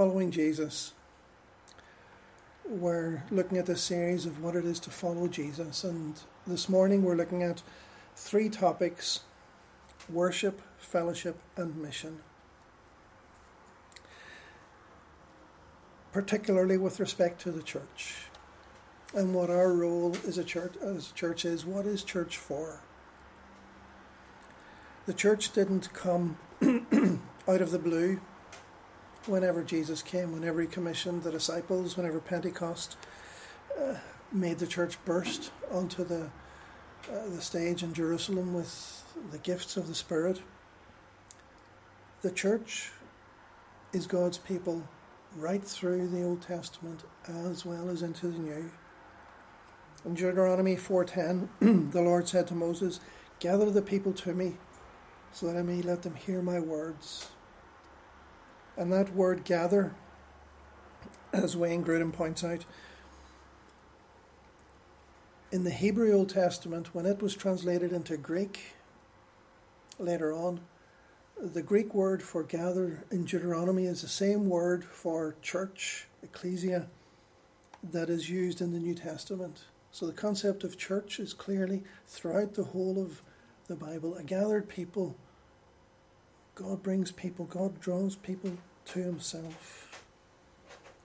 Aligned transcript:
following 0.00 0.30
Jesus. 0.30 0.94
We're 2.66 3.22
looking 3.30 3.58
at 3.58 3.66
this 3.66 3.82
series 3.82 4.24
of 4.24 4.42
what 4.42 4.56
it 4.56 4.64
is 4.64 4.80
to 4.80 4.90
follow 4.90 5.28
Jesus, 5.28 5.84
and 5.84 6.18
this 6.46 6.70
morning 6.70 7.02
we're 7.02 7.16
looking 7.16 7.42
at 7.42 7.62
three 8.16 8.48
topics 8.48 9.20
worship, 10.08 10.62
fellowship, 10.78 11.38
and 11.54 11.76
mission. 11.76 12.20
Particularly 16.14 16.78
with 16.78 16.98
respect 16.98 17.38
to 17.42 17.50
the 17.50 17.62
church 17.62 18.28
and 19.14 19.34
what 19.34 19.50
our 19.50 19.70
role 19.70 20.16
as 20.26 20.38
a 20.38 20.44
church 20.44 20.76
as 20.82 21.10
a 21.10 21.14
church 21.14 21.44
is. 21.44 21.66
What 21.66 21.84
is 21.84 22.02
church 22.02 22.38
for? 22.38 22.80
The 25.04 25.12
church 25.12 25.52
didn't 25.52 25.92
come 25.92 26.38
out 27.46 27.60
of 27.60 27.70
the 27.70 27.78
blue 27.78 28.22
whenever 29.26 29.62
Jesus 29.62 30.02
came, 30.02 30.32
whenever 30.32 30.60
he 30.60 30.66
commissioned 30.66 31.22
the 31.22 31.30
disciples, 31.30 31.96
whenever 31.96 32.20
Pentecost 32.20 32.96
uh, 33.80 33.94
made 34.32 34.58
the 34.58 34.66
church 34.66 35.02
burst 35.04 35.50
onto 35.70 36.04
the 36.04 36.30
uh, 37.10 37.28
the 37.28 37.40
stage 37.40 37.82
in 37.82 37.94
Jerusalem 37.94 38.52
with 38.54 39.04
the 39.32 39.38
gifts 39.38 39.76
of 39.76 39.88
the 39.88 39.94
Spirit. 39.94 40.42
The 42.22 42.30
church 42.30 42.90
is 43.92 44.06
God's 44.06 44.38
people 44.38 44.84
right 45.36 45.64
through 45.64 46.08
the 46.08 46.22
Old 46.22 46.42
Testament 46.42 47.04
as 47.26 47.64
well 47.64 47.88
as 47.88 48.02
into 48.02 48.28
the 48.28 48.38
New. 48.38 48.70
In 50.04 50.14
Deuteronomy 50.14 50.76
4:10, 50.76 51.48
the 51.92 52.02
Lord 52.02 52.28
said 52.28 52.46
to 52.48 52.54
Moses, 52.54 53.00
"Gather 53.38 53.70
the 53.70 53.82
people 53.82 54.12
to 54.14 54.34
me, 54.34 54.56
so 55.32 55.46
that 55.46 55.56
I 55.56 55.62
may 55.62 55.82
let 55.82 56.02
them 56.02 56.14
hear 56.14 56.42
my 56.42 56.60
words." 56.60 57.30
And 58.76 58.92
that 58.92 59.14
word 59.14 59.44
gather, 59.44 59.94
as 61.32 61.56
Wayne 61.56 61.84
Grudem 61.84 62.12
points 62.12 62.42
out, 62.42 62.64
in 65.52 65.64
the 65.64 65.70
Hebrew 65.70 66.12
Old 66.12 66.30
Testament, 66.30 66.94
when 66.94 67.06
it 67.06 67.20
was 67.20 67.34
translated 67.34 67.92
into 67.92 68.16
Greek 68.16 68.74
later 69.98 70.32
on, 70.32 70.60
the 71.36 71.62
Greek 71.62 71.94
word 71.94 72.22
for 72.22 72.42
gather 72.42 73.04
in 73.10 73.24
Deuteronomy 73.24 73.86
is 73.86 74.02
the 74.02 74.08
same 74.08 74.48
word 74.48 74.84
for 74.84 75.34
church, 75.42 76.06
ecclesia, 76.22 76.86
that 77.82 78.10
is 78.10 78.30
used 78.30 78.60
in 78.60 78.72
the 78.72 78.78
New 78.78 78.94
Testament. 78.94 79.64
So 79.90 80.06
the 80.06 80.12
concept 80.12 80.64
of 80.64 80.78
church 80.78 81.18
is 81.18 81.32
clearly 81.32 81.82
throughout 82.06 82.54
the 82.54 82.64
whole 82.64 83.00
of 83.00 83.22
the 83.66 83.74
Bible 83.74 84.14
a 84.14 84.22
gathered 84.22 84.68
people. 84.68 85.16
God 86.54 86.82
brings 86.82 87.10
people, 87.10 87.46
God 87.46 87.80
draws 87.80 88.16
people 88.16 88.58
to 88.86 88.98
himself. 89.00 90.04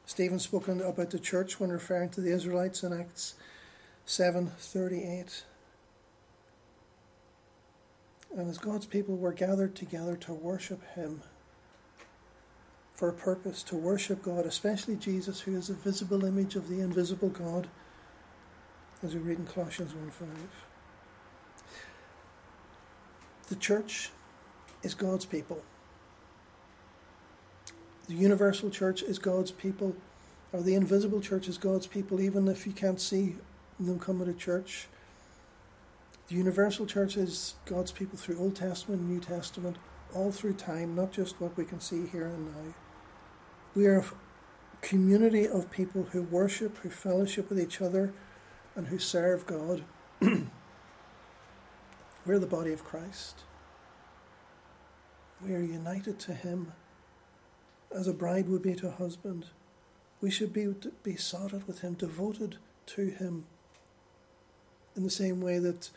Stephen 0.05 0.39
spoke 0.39 0.67
about 0.67 1.09
the 1.09 1.19
church 1.19 1.59
when 1.59 1.71
referring 1.71 2.09
to 2.09 2.21
the 2.21 2.31
Israelites 2.31 2.83
in 2.83 2.93
Acts 2.93 3.35
7:38. 4.05 5.45
And 8.35 8.49
as 8.49 8.57
God's 8.57 8.85
people 8.85 9.15
were 9.15 9.31
gathered 9.31 9.75
together 9.75 10.17
to 10.17 10.33
worship 10.33 10.83
him 10.93 11.23
for 12.93 13.09
a 13.09 13.13
purpose, 13.13 13.63
to 13.63 13.75
worship 13.75 14.21
God, 14.21 14.45
especially 14.45 14.95
Jesus, 14.95 15.41
who 15.41 15.55
is 15.55 15.69
a 15.69 15.73
visible 15.73 16.25
image 16.25 16.55
of 16.55 16.67
the 16.67 16.81
invisible 16.81 17.29
God, 17.29 17.69
as 19.01 19.13
we 19.13 19.21
read 19.21 19.39
in 19.39 19.47
Colossians 19.47 19.93
1:5. 19.93 20.65
The 23.47 23.55
church 23.55 24.11
is 24.85 24.93
God's 24.93 25.25
people. 25.25 25.61
The 28.07 28.13
universal 28.13 28.69
church 28.69 29.01
is 29.01 29.17
God's 29.17 29.51
people, 29.51 29.95
or 30.53 30.61
the 30.61 30.75
invisible 30.75 31.21
church 31.21 31.47
is 31.47 31.57
God's 31.57 31.87
people, 31.87 32.21
even 32.21 32.47
if 32.47 32.67
you 32.67 32.71
can't 32.71 33.01
see 33.01 33.37
them 33.79 33.99
coming 33.99 34.27
to 34.27 34.33
church. 34.33 34.87
The 36.27 36.35
universal 36.35 36.85
church 36.85 37.17
is 37.17 37.55
God's 37.65 37.91
people 37.91 38.17
through 38.17 38.37
Old 38.39 38.55
Testament 38.55 39.01
New 39.01 39.19
Testament, 39.19 39.77
all 40.13 40.31
through 40.31 40.53
time, 40.53 40.95
not 40.95 41.11
just 41.11 41.41
what 41.41 41.57
we 41.57 41.65
can 41.65 41.79
see 41.79 42.05
here 42.05 42.27
and 42.27 42.45
now. 42.45 42.73
We 43.75 43.87
are 43.87 43.97
a 43.97 44.05
community 44.81 45.47
of 45.47 45.71
people 45.71 46.03
who 46.11 46.21
worship, 46.21 46.77
who 46.77 46.89
fellowship 46.91 47.49
with 47.49 47.59
each 47.59 47.81
other, 47.81 48.13
and 48.75 48.87
who 48.87 48.99
serve 48.99 49.47
God. 49.47 49.83
We're 52.25 52.39
the 52.39 52.47
body 52.47 52.71
of 52.71 52.83
Christ. 52.83 53.43
We 55.45 55.53
are 55.53 55.61
united 55.61 56.19
to 56.21 56.33
Him 56.33 56.71
as 57.95 58.07
a 58.07 58.13
bride 58.13 58.49
would 58.49 58.61
be 58.61 58.75
to 58.75 58.87
a 58.87 58.91
husband. 58.91 59.45
We 60.21 60.29
should 60.29 60.51
be 60.51 60.73
besotted 61.03 61.65
with 61.67 61.79
him, 61.79 61.93
devoted 61.93 62.57
to 62.87 63.05
him, 63.05 63.45
in 64.95 65.03
the 65.03 65.09
same 65.09 65.41
way 65.41 65.59
that 65.59 65.89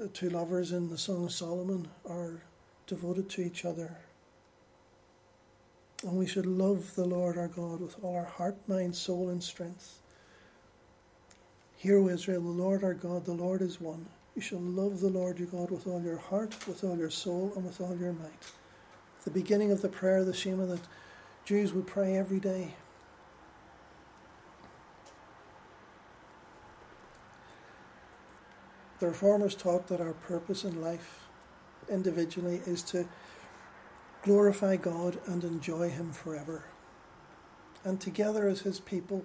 uh, 0.00 0.06
two 0.12 0.30
lovers 0.30 0.72
in 0.72 0.90
the 0.90 0.98
Song 0.98 1.24
of 1.24 1.32
Solomon 1.32 1.88
are 2.08 2.42
devoted 2.86 3.28
to 3.30 3.42
each 3.42 3.64
other. 3.64 3.98
And 6.02 6.16
we 6.16 6.26
should 6.26 6.46
love 6.46 6.94
the 6.94 7.04
Lord 7.04 7.38
our 7.38 7.48
God 7.48 7.80
with 7.80 7.96
all 8.02 8.16
our 8.16 8.24
heart, 8.24 8.56
mind, 8.66 8.94
soul, 8.96 9.28
and 9.28 9.42
strength. 9.42 10.00
Hear, 11.76 11.98
O 11.98 12.08
Israel, 12.08 12.42
the 12.42 12.48
Lord 12.48 12.84
our 12.84 12.94
God, 12.94 13.24
the 13.24 13.32
Lord 13.32 13.62
is 13.62 13.80
one. 13.80 14.06
You 14.34 14.42
shall 14.42 14.60
love 14.60 15.00
the 15.00 15.08
Lord 15.08 15.38
your 15.38 15.48
God 15.48 15.70
with 15.70 15.86
all 15.86 16.02
your 16.02 16.18
heart, 16.18 16.66
with 16.66 16.84
all 16.84 16.98
your 16.98 17.10
soul, 17.10 17.52
and 17.54 17.64
with 17.64 17.80
all 17.80 17.96
your 17.96 18.12
might. 18.12 18.52
The 19.24 19.30
beginning 19.30 19.72
of 19.72 19.80
the 19.80 19.88
prayer, 19.88 20.22
the 20.22 20.34
Shema 20.34 20.66
that 20.66 20.82
Jews 21.44 21.72
would 21.72 21.86
pray 21.86 22.16
every 22.16 22.38
day. 22.38 22.74
The 29.00 29.08
Reformers 29.08 29.54
taught 29.54 29.88
that 29.88 30.00
our 30.00 30.12
purpose 30.12 30.64
in 30.64 30.80
life 30.80 31.26
individually 31.90 32.60
is 32.66 32.82
to 32.84 33.06
glorify 34.22 34.76
God 34.76 35.18
and 35.26 35.42
enjoy 35.42 35.90
Him 35.90 36.12
forever. 36.12 36.64
And 37.82 38.00
together 38.00 38.48
as 38.48 38.60
His 38.60 38.80
people, 38.80 39.24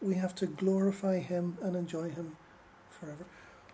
we 0.00 0.14
have 0.14 0.34
to 0.36 0.46
glorify 0.46 1.18
Him 1.18 1.58
and 1.62 1.76
enjoy 1.76 2.10
Him 2.10 2.36
forever. 2.88 3.26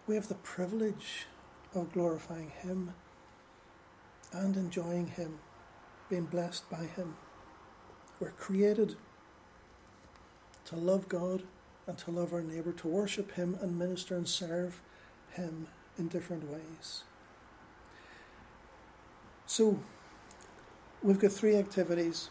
We 0.07 0.15
have 0.15 0.29
the 0.29 0.35
privilege 0.35 1.27
of 1.75 1.93
glorifying 1.93 2.51
Him 2.51 2.95
and 4.33 4.57
enjoying 4.57 5.09
Him, 5.09 5.39
being 6.09 6.27
blessed 6.27 6.69
by 6.71 6.85
Him. 6.85 7.17
We're 8.19 8.31
created 8.31 8.97
to 10.67 10.77
love 10.77 11.09
God 11.09 11.43
and 11.87 11.99
to 11.99 12.11
love 12.11 12.33
our 12.33 12.43
neighbour, 12.43 12.73
to 12.73 12.89
worship 12.89 13.33
Him 13.33 13.59
and 13.61 13.79
minister 13.79 14.15
and 14.15 14.29
serve 14.29 14.81
Him 15.33 15.69
in 15.99 16.09
different 16.09 16.51
ways. 16.51 17.03
So, 19.47 19.81
we've 21.03 21.19
got 21.19 21.33
three 21.33 21.57
activities. 21.57 22.31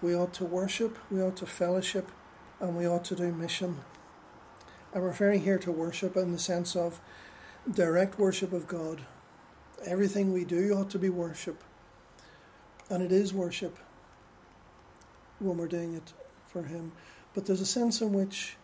We 0.00 0.14
ought 0.14 0.32
to 0.34 0.44
worship, 0.44 0.98
we 1.10 1.22
ought 1.22 1.36
to 1.36 1.46
fellowship, 1.46 2.10
and 2.58 2.76
we 2.76 2.86
ought 2.86 3.04
to 3.06 3.16
do 3.16 3.32
mission. 3.32 3.80
I'm 4.94 5.02
referring 5.02 5.42
here 5.42 5.58
to 5.58 5.72
worship 5.72 6.16
in 6.16 6.32
the 6.32 6.38
sense 6.38 6.74
of 6.74 7.00
direct 7.70 8.18
worship 8.18 8.52
of 8.52 8.66
God. 8.66 9.02
Everything 9.84 10.32
we 10.32 10.44
do 10.44 10.74
ought 10.74 10.90
to 10.90 10.98
be 10.98 11.08
worship. 11.08 11.62
And 12.90 13.02
it 13.02 13.12
is 13.12 13.32
worship 13.32 13.78
when 15.38 15.56
we're 15.56 15.66
doing 15.66 15.94
it 15.94 16.12
for 16.46 16.64
Him. 16.64 16.92
But 17.34 17.46
there's 17.46 17.60
a 17.60 17.66
sense 17.66 18.00
in 18.00 18.12
which, 18.12 18.56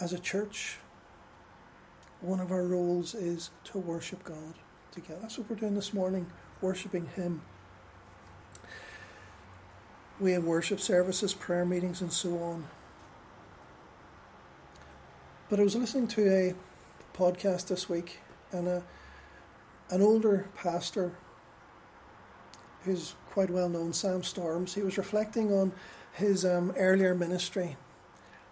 as 0.00 0.12
a 0.12 0.18
church, 0.18 0.78
one 2.20 2.40
of 2.40 2.50
our 2.50 2.64
roles 2.64 3.14
is 3.14 3.50
to 3.64 3.78
worship 3.78 4.24
God 4.24 4.54
together. 4.92 5.20
That's 5.20 5.38
what 5.38 5.50
we're 5.50 5.56
doing 5.56 5.74
this 5.74 5.92
morning, 5.92 6.26
worshipping 6.60 7.06
Him. 7.14 7.42
We 10.18 10.32
have 10.32 10.44
worship 10.44 10.80
services, 10.80 11.34
prayer 11.34 11.64
meetings, 11.66 12.00
and 12.00 12.12
so 12.12 12.38
on. 12.38 12.68
But 15.50 15.60
I 15.60 15.62
was 15.62 15.76
listening 15.76 16.08
to 16.08 16.32
a 16.32 16.54
podcast 17.16 17.68
this 17.68 17.88
week, 17.88 18.20
and 18.50 18.66
a, 18.66 18.82
an 19.90 20.02
older 20.02 20.48
pastor 20.56 21.12
who's 22.84 23.14
quite 23.30 23.50
well 23.50 23.68
known, 23.68 23.92
Sam 23.92 24.22
Storms, 24.22 24.74
he 24.74 24.82
was 24.82 24.96
reflecting 24.96 25.52
on 25.52 25.72
his 26.12 26.44
um, 26.44 26.72
earlier 26.76 27.14
ministry. 27.14 27.76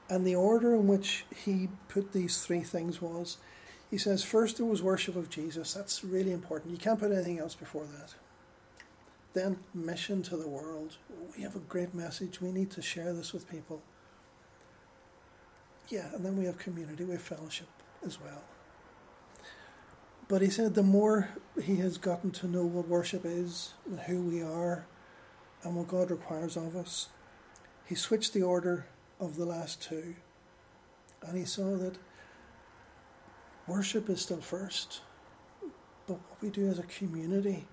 And 0.08 0.26
the 0.26 0.34
order 0.34 0.75
in 0.75 0.86
which 0.86 1.25
he 1.34 1.69
put 1.88 2.12
these 2.12 2.44
three 2.44 2.60
things 2.60 3.00
was 3.00 3.38
he 3.90 3.98
says, 3.98 4.25
first 4.25 4.56
there 4.56 4.66
was 4.66 4.82
worship 4.82 5.16
of 5.16 5.31
Jesus. 5.31 5.72
That's 5.72 6.04
really 6.04 6.32
important. 6.32 6.72
You 6.72 6.78
can't 6.78 6.98
put 6.98 7.12
anything 7.12 7.38
else 7.38 7.54
before 7.54 7.84
that. 7.84 8.14
Then 9.32 9.58
mission 9.72 10.22
to 10.25 10.37
the 10.37 10.48
world. 10.48 10.96
We 11.37 11.42
have 11.42 11.56
a 11.56 11.60
great 11.60 11.94
message. 11.94 12.40
We 12.40 12.52
need 12.52 12.70
to 12.72 12.82
share 12.82 13.12
this 13.12 13.32
with 13.32 13.48
people. 13.48 13.82
Yeah, 15.88 16.12
and 16.14 16.25
then 16.25 16.37
we 16.37 16.44
have 16.46 16.58
community, 16.58 17.04
we 17.04 17.12
have 17.12 17.22
fellowship 17.22 17.69
as 18.04 18.20
well. 18.20 18.42
But 20.26 20.41
he 20.41 20.49
said 20.49 20.75
the 20.75 20.82
more 20.82 21.29
he 21.62 21.76
has 21.76 21.99
gotten 21.99 22.31
to 22.32 22.49
know 22.49 22.65
what 22.65 22.88
worship 22.88 23.23
is 23.25 23.75
and 23.87 24.00
who 24.00 24.23
we 24.23 24.43
are 24.43 24.87
and 25.62 25.76
what 25.76 25.88
God 25.88 26.11
requires 26.11 26.56
of 26.56 26.76
us. 26.76 27.09
He 27.85 27.94
switched 27.94 28.32
the 28.32 28.43
order 28.43 28.87
of 29.21 29.37
the 29.37 29.44
last 29.44 29.82
two, 29.82 30.15
and 31.23 31.37
he 31.37 31.44
saw 31.44 31.76
that 31.76 31.99
worship 33.67 34.09
is 34.09 34.23
still 34.23 34.41
first, 34.41 35.03
but 36.06 36.15
what 36.15 36.43
we 36.43 36.49
do 36.49 36.69
as 36.69 36.79
a 36.79 36.85
community 36.85 37.67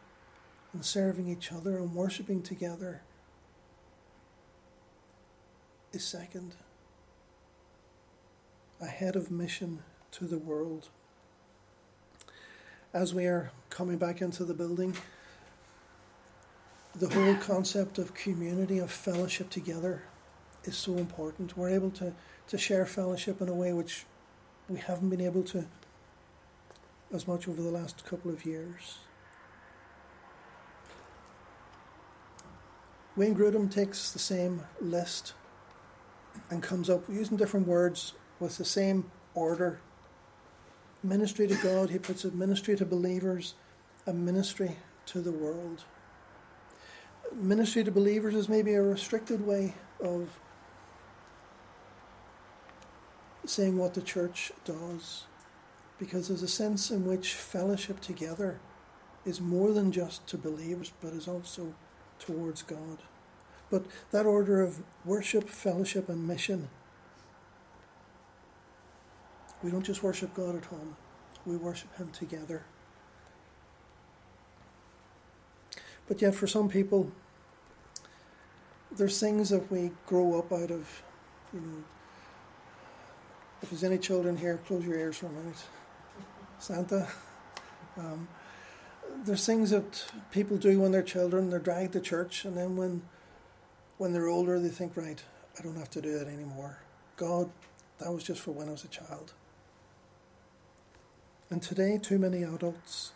and 0.73 0.85
serving 0.85 1.29
each 1.29 1.51
other 1.51 1.77
and 1.77 1.95
worshipping 1.95 2.41
together 2.41 3.01
is 5.93 6.03
second, 6.03 6.55
ahead 8.81 9.15
of 9.15 9.31
mission 9.31 9.83
to 10.11 10.25
the 10.25 10.37
world. 10.37 10.89
As 12.93 13.13
we 13.13 13.25
are 13.25 13.51
coming 13.69 13.97
back 13.97 14.21
into 14.21 14.43
the 14.43 14.53
building, 14.53 14.95
the 16.93 17.07
whole 17.07 17.35
concept 17.35 17.97
of 17.97 18.13
community, 18.13 18.79
of 18.79 18.91
fellowship 18.91 19.49
together, 19.49 20.03
is 20.65 20.75
so 20.75 20.97
important. 20.97 21.55
We're 21.55 21.69
able 21.69 21.91
to, 21.91 22.13
to 22.47 22.57
share 22.57 22.85
fellowship 22.85 23.41
in 23.41 23.47
a 23.47 23.53
way 23.53 23.71
which 23.71 24.05
we 24.67 24.77
haven't 24.77 25.09
been 25.09 25.21
able 25.21 25.43
to 25.43 25.65
as 27.13 27.27
much 27.27 27.47
over 27.47 27.61
the 27.61 27.71
last 27.71 28.05
couple 28.05 28.29
of 28.29 28.45
years. 28.45 28.99
Wayne 33.15 33.35
Grudem 33.35 33.71
takes 33.71 34.11
the 34.11 34.19
same 34.19 34.63
list 34.81 35.33
and 36.49 36.61
comes 36.61 36.89
up 36.89 37.03
using 37.09 37.37
different 37.37 37.67
words 37.67 38.13
with 38.39 38.57
the 38.57 38.65
same 38.65 39.11
order. 39.33 39.79
Ministry 41.03 41.47
to 41.47 41.55
God, 41.55 41.89
he 41.89 41.97
puts 41.97 42.23
a 42.25 42.31
ministry 42.31 42.75
to 42.75 42.85
believers, 42.85 43.55
a 44.05 44.13
ministry 44.13 44.77
to 45.07 45.19
the 45.19 45.31
world. 45.31 45.83
Ministry 47.33 47.83
to 47.83 47.91
believers 47.91 48.35
is 48.35 48.47
maybe 48.47 48.73
a 48.73 48.83
restricted 48.83 49.45
way 49.45 49.73
of 49.99 50.39
saying 53.45 53.77
what 53.77 53.95
the 53.95 54.01
church 54.01 54.51
does, 54.63 55.23
because 55.97 56.27
there's 56.27 56.43
a 56.43 56.47
sense 56.47 56.91
in 56.91 57.05
which 57.05 57.33
fellowship 57.33 57.99
together 57.99 58.59
is 59.25 59.41
more 59.41 59.71
than 59.71 59.91
just 59.91 60.27
to 60.27 60.37
believers, 60.37 60.91
but 61.01 61.13
is 61.13 61.27
also 61.27 61.73
towards 62.19 62.61
God. 62.61 62.99
But 63.71 63.85
that 64.11 64.27
order 64.27 64.61
of 64.61 64.83
worship, 65.03 65.49
fellowship, 65.49 66.09
and 66.09 66.27
mission, 66.27 66.69
we 69.63 69.71
don't 69.71 69.83
just 69.83 70.03
worship 70.03 70.33
God 70.33 70.55
at 70.55 70.65
home, 70.65 70.95
we 71.45 71.55
worship 71.55 71.95
Him 71.97 72.09
together. 72.11 72.63
But 76.07 76.21
yet, 76.21 76.35
for 76.35 76.47
some 76.47 76.67
people, 76.67 77.11
there's 78.91 79.19
things 79.19 79.49
that 79.49 79.71
we 79.71 79.91
grow 80.05 80.37
up 80.37 80.51
out 80.51 80.71
of, 80.71 81.03
you 81.53 81.61
know. 81.61 81.83
If 83.61 83.69
there's 83.69 83.83
any 83.83 83.97
children 83.97 84.37
here, 84.37 84.59
close 84.65 84.83
your 84.83 84.97
ears 84.97 85.17
for 85.17 85.27
a 85.27 85.31
minute. 85.31 85.63
Santa. 86.59 87.07
Um, 87.97 88.27
there's 89.23 89.45
things 89.45 89.69
that 89.69 90.05
people 90.31 90.57
do 90.57 90.79
when 90.79 90.91
they're 90.91 91.03
children. 91.03 91.49
They're 91.49 91.59
dragged 91.59 91.93
to 91.93 91.99
church, 91.99 92.45
and 92.45 92.57
then 92.57 92.75
when 92.75 93.03
when 93.97 94.13
they're 94.13 94.27
older, 94.27 94.59
they 94.59 94.69
think, 94.69 94.97
right, 94.97 95.23
I 95.59 95.61
don't 95.61 95.77
have 95.77 95.91
to 95.91 96.01
do 96.01 96.17
that 96.17 96.27
anymore. 96.27 96.79
God, 97.17 97.51
that 97.99 98.11
was 98.11 98.23
just 98.23 98.41
for 98.41 98.49
when 98.49 98.67
I 98.67 98.71
was 98.71 98.83
a 98.83 98.87
child. 98.87 99.33
And 101.51 101.61
today, 101.61 101.99
too 102.01 102.17
many 102.17 102.43
adults 102.43 103.11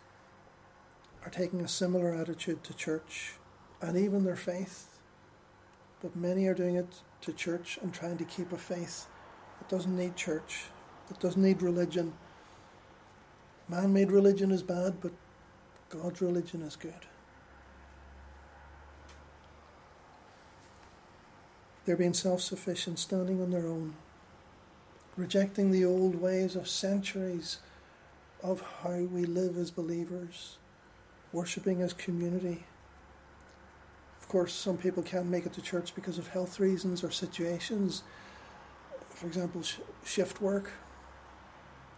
are 1.23 1.29
taking 1.29 1.61
a 1.61 1.69
similar 1.69 2.13
attitude 2.13 2.65
to 2.65 2.73
church 2.73 3.35
and 3.81 3.97
even 3.97 4.25
their 4.25 4.35
faith. 4.35 4.99
But 6.01 6.17
many 6.17 6.45
are 6.45 6.53
doing 6.53 6.75
it 6.75 7.01
to 7.21 7.31
church 7.31 7.79
and 7.81 7.93
trying 7.93 8.17
to 8.17 8.25
keep 8.25 8.51
a 8.51 8.57
faith 8.57 9.07
that 9.57 9.69
doesn't 9.69 9.97
need 9.97 10.17
church, 10.17 10.65
that 11.07 11.21
doesn't 11.21 11.41
need 11.41 11.61
religion. 11.61 12.13
Man 13.69 13.93
made 13.93 14.11
religion 14.11 14.51
is 14.51 14.61
bad, 14.61 14.99
but 14.99 15.13
God's 15.87 16.21
religion 16.21 16.61
is 16.61 16.75
good. 16.75 17.05
They're 21.85 21.95
being 21.95 22.13
self 22.13 22.41
sufficient, 22.41 22.99
standing 22.99 23.41
on 23.41 23.51
their 23.51 23.65
own, 23.65 23.95
rejecting 25.15 25.71
the 25.71 25.85
old 25.85 26.15
ways 26.15 26.57
of 26.57 26.67
centuries 26.67 27.59
of 28.51 28.61
how 28.83 28.95
we 28.95 29.25
live 29.25 29.57
as 29.57 29.71
believers, 29.71 30.57
worshipping 31.31 31.81
as 31.81 31.93
community. 31.93 32.63
Of 34.21 34.27
course, 34.27 34.53
some 34.53 34.77
people 34.77 35.03
can't 35.03 35.27
make 35.27 35.45
it 35.45 35.53
to 35.53 35.61
church 35.61 35.95
because 35.95 36.17
of 36.17 36.27
health 36.27 36.59
reasons 36.59 37.03
or 37.03 37.11
situations. 37.11 38.03
For 39.09 39.27
example, 39.27 39.63
sh- 39.63 39.79
shift 40.03 40.41
work 40.41 40.71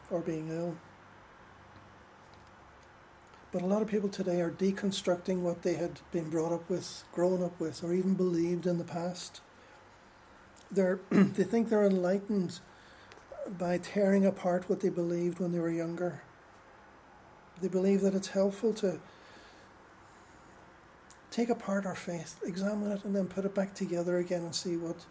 or 0.10 0.22
being 0.22 0.50
ill. 0.50 0.76
But 3.52 3.62
a 3.62 3.66
lot 3.66 3.82
of 3.82 3.88
people 3.88 4.10
today 4.10 4.42
are 4.42 4.52
deconstructing 4.52 5.40
what 5.40 5.64
they 5.64 5.76
had 5.76 6.00
been 6.12 6.30
brought 6.30 6.52
up 6.52 6.70
with, 6.70 7.04
grown 7.14 7.44
up 7.44 7.60
with, 7.60 7.84
or 7.84 7.94
even 7.94 8.14
believed 8.14 8.66
in 8.66 8.78
the 8.78 8.84
past. 8.84 9.42
They're, 10.72 11.00
they 11.10 11.44
think 11.44 11.70
they're 11.70 11.86
enlightened 11.86 12.60
by 13.58 13.78
tearing 13.78 14.26
apart 14.26 14.70
what 14.70 14.82
they 14.82 14.90
believed 14.90 15.40
when 15.40 15.54
they 15.54 15.60
were 15.60 15.70
younger. 15.70 16.22
They 17.62 17.68
believe 17.68 18.02
that 18.02 18.14
it's 18.14 18.30
helpful 18.30 18.74
to 18.76 19.00
take 21.32 21.50
apart 21.50 21.86
our 21.86 21.96
faith, 21.96 22.40
examine 22.46 22.92
it, 22.92 23.04
and 23.04 23.16
then 23.16 23.28
put 23.28 23.46
it 23.46 23.56
back 23.56 23.74
together 23.74 24.18
again 24.18 24.42
and 24.42 24.56
see 24.56 24.78
what, 24.78 25.06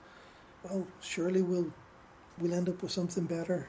well, 0.62 0.86
surely 1.00 1.42
we'll, 1.42 1.72
we'll 2.38 2.54
end 2.54 2.68
up 2.68 2.82
with 2.82 2.92
something 2.92 3.24
better. 3.24 3.68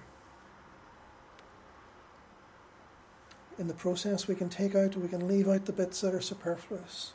In 3.59 3.67
the 3.67 3.73
process, 3.73 4.27
we 4.27 4.35
can 4.35 4.49
take 4.49 4.75
out, 4.75 4.95
we 4.95 5.07
can 5.07 5.27
leave 5.27 5.47
out 5.47 5.65
the 5.65 5.73
bits 5.73 6.01
that 6.01 6.13
are 6.13 6.21
superfluous. 6.21 7.13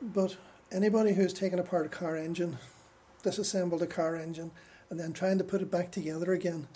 But 0.00 0.36
anybody 0.72 1.14
who's 1.14 1.32
taken 1.32 1.58
apart 1.58 1.86
a 1.86 1.90
car 1.90 2.16
engine, 2.16 2.58
disassembled 3.22 3.82
a 3.82 3.86
car 3.86 4.16
engine, 4.16 4.50
and 4.90 4.98
then 4.98 5.12
trying 5.12 5.38
to 5.38 5.44
put 5.44 5.62
it 5.62 5.70
back 5.70 5.90
together 5.90 6.32
again, 6.32 6.68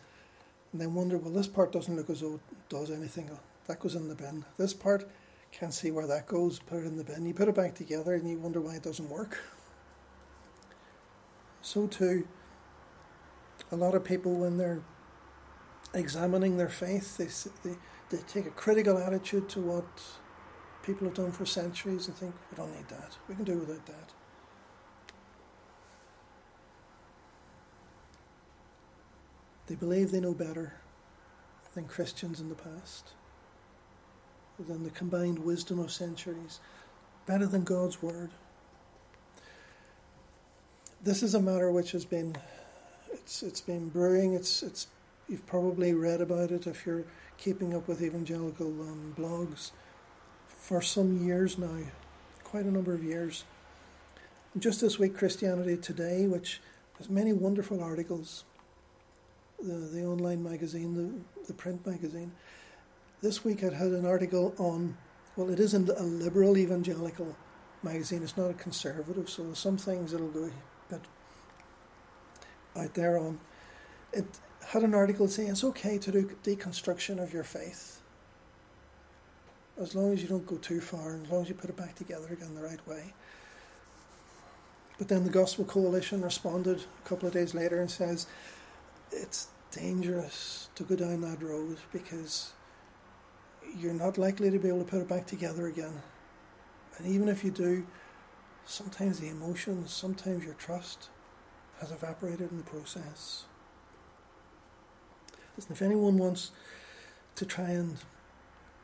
and 0.73 0.81
then 0.81 0.95
wonder, 0.95 1.19
well, 1.19 1.33
this 1.33 1.47
part 1.47 1.73
doesn't 1.73 1.97
look 1.97 2.11
as 2.11 2.21
though 2.21 2.35
it 2.35 2.69
does 2.69 2.91
anything. 2.91 3.31
That 3.67 3.81
goes 3.81 3.95
in 3.95 4.09
the 4.09 4.15
bin. 4.15 4.45
This 4.57 4.75
part, 4.75 5.09
can't 5.51 5.73
see 5.73 5.91
where 5.91 6.07
that 6.07 6.27
goes, 6.27 6.59
put 6.59 6.81
it 6.81 6.87
in 6.87 6.97
the 6.97 7.05
bin. 7.05 7.25
You 7.25 7.35
put 7.35 7.49
it 7.49 7.55
back 7.55 7.75
together 7.75 8.15
and 8.15 8.29
you 8.29 8.39
wonder 8.39 8.61
why 8.61 8.75
it 8.75 8.83
doesn't 8.83 9.09
work. 9.09 9.39
So, 11.63 11.87
too, 11.87 12.27
a 13.73 13.77
lot 13.77 13.95
of 13.95 14.05
people, 14.05 14.35
when 14.35 14.57
they're 14.59 14.83
examining 15.95 16.57
their 16.57 16.69
faith, 16.69 17.17
they, 17.17 17.69
they, 17.69 17.77
they 18.11 18.23
take 18.25 18.47
a 18.47 18.51
critical 18.51 18.99
attitude 18.99 19.49
to 19.51 19.61
what 19.61 19.87
people 20.83 21.07
have 21.07 21.15
done 21.15 21.33
for 21.33 21.45
centuries 21.45 22.09
and 22.09 22.17
think, 22.17 22.35
we 22.51 22.57
don't 22.57 22.75
need 22.75 22.89
that. 22.89 23.17
We 23.29 23.35
can 23.35 23.45
do 23.45 23.59
without 23.59 23.85
that. 23.87 24.13
They 29.69 29.75
believe 29.75 30.11
they 30.11 30.21
know 30.21 30.33
better 30.33 30.73
than 31.75 31.85
Christians 31.85 32.41
in 32.41 32.49
the 32.49 32.55
past, 32.55 33.13
than 34.59 34.83
the 34.83 34.91
combined 34.91 35.39
wisdom 35.41 35.79
of 35.79 35.93
centuries, 35.93 36.59
better 37.27 37.47
than 37.47 37.65
God's 37.65 38.03
Word. 38.03 38.31
This 41.03 41.23
is 41.23 41.35
a 41.35 41.41
matter 41.41 41.71
which 41.71 41.93
has 41.93 42.07
been 42.07 42.37
it's 43.13 43.43
it's 43.43 43.61
been 43.61 43.91
brewing. 43.91 44.33
It's 44.33 44.63
it's 44.63 44.87
you've 45.29 45.47
probably 45.47 45.93
read 45.93 46.23
about 46.23 46.51
it 46.51 46.67
if 46.67 46.87
you're 46.87 47.05
keeping 47.37 47.75
up 47.75 47.87
with 47.87 48.03
evangelical 48.03 48.69
um, 48.69 49.15
blogs 49.17 49.73
for 50.47 50.81
some 50.81 51.27
years 51.27 51.59
now, 51.59 51.79
quite 52.43 52.65
a 52.65 52.71
number 52.71 52.95
of 52.95 53.05
years. 53.05 53.45
Just 54.59 54.81
this 54.81 54.99
week, 54.99 55.15
Christianity 55.15 55.77
Today, 55.77 56.27
which 56.27 56.63
has 56.97 57.11
many 57.11 57.35
wonderful 57.35 57.83
articles 57.83 58.45
the, 59.63 59.73
the 59.73 60.05
online 60.05 60.43
magazine, 60.43 60.95
the, 60.95 61.47
the 61.47 61.55
print 61.55 61.87
magazine. 61.87 62.33
This 63.21 63.45
week 63.45 63.63
it 63.63 63.73
had 63.73 63.89
an 63.89 64.07
article 64.07 64.55
on, 64.59 64.97
well, 65.37 65.51
it 65.51 65.59
isn't 65.59 65.89
a 65.89 66.03
liberal 66.03 66.57
evangelical 66.57 67.37
magazine, 67.83 68.23
it's 68.23 68.37
not 68.37 68.51
a 68.51 68.55
conservative, 68.55 69.29
so 69.29 69.53
some 69.55 69.77
things 69.77 70.13
it'll 70.13 70.29
go 70.29 70.45
a 70.45 70.93
bit 70.93 71.03
out 72.77 72.95
there 72.95 73.19
on. 73.19 73.41
It 74.13 74.27
had 74.69 74.83
an 74.83 74.95
article 74.95 75.29
saying 75.29 75.51
it's 75.51 75.65
okay 75.65 75.99
to 75.99 76.13
do 76.13 76.31
deconstruction 76.45 77.23
of 77.23 77.33
your 77.33 77.45
faith. 77.45 78.01
As 79.81 79.95
long 79.95 80.13
as 80.13 80.23
you 80.23 80.29
don't 80.29 80.47
go 80.47 80.57
too 80.57 80.81
far, 80.81 81.13
and 81.13 81.27
as 81.27 81.33
long 81.33 81.43
as 81.43 81.49
you 81.49 81.55
put 81.55 81.71
it 81.71 81.77
back 81.77 81.95
together 81.95 82.29
again 82.31 82.55
the 82.55 82.63
right 82.63 82.85
way. 82.87 83.15
But 84.99 85.07
then 85.07 85.23
the 85.23 85.31
Gospel 85.31 85.65
Coalition 85.65 86.23
responded 86.23 86.81
a 86.81 87.09
couple 87.09 87.29
of 87.29 87.35
days 87.35 87.55
later 87.55 87.81
and 87.81 87.91
says, 87.91 88.27
it's 89.13 89.49
dangerous 89.71 90.71
to 90.75 90.85
go 90.85 90.97
down 90.97 91.21
that 91.23 91.43
road 91.43 91.79
because 91.93 92.53
you're 93.77 93.95
not 93.95 94.19
likely 94.19 94.51
to 94.51 94.59
be 94.59 94.69
able 94.69 94.81
to 94.81 94.85
put 94.85 95.01
it 95.01 95.09
back 95.09 95.27
together 95.27 95.67
again 95.67 96.03
And 96.99 97.07
even 97.07 97.29
if 97.29 97.45
you 97.45 97.51
do, 97.51 97.87
sometimes 98.67 99.21
the 99.21 99.29
emotions, 99.29 99.93
sometimes 99.93 100.45
your 100.45 100.55
trust 100.55 101.11
has 101.81 101.91
evaporated 101.93 102.51
in 102.51 102.59
the 102.59 102.65
process. 102.65 103.45
Listen, 105.57 105.73
if 105.73 105.83
anyone 105.83 106.19
wants 106.19 106.51
to 107.37 107.47
try 107.47 107.71
and 107.71 107.99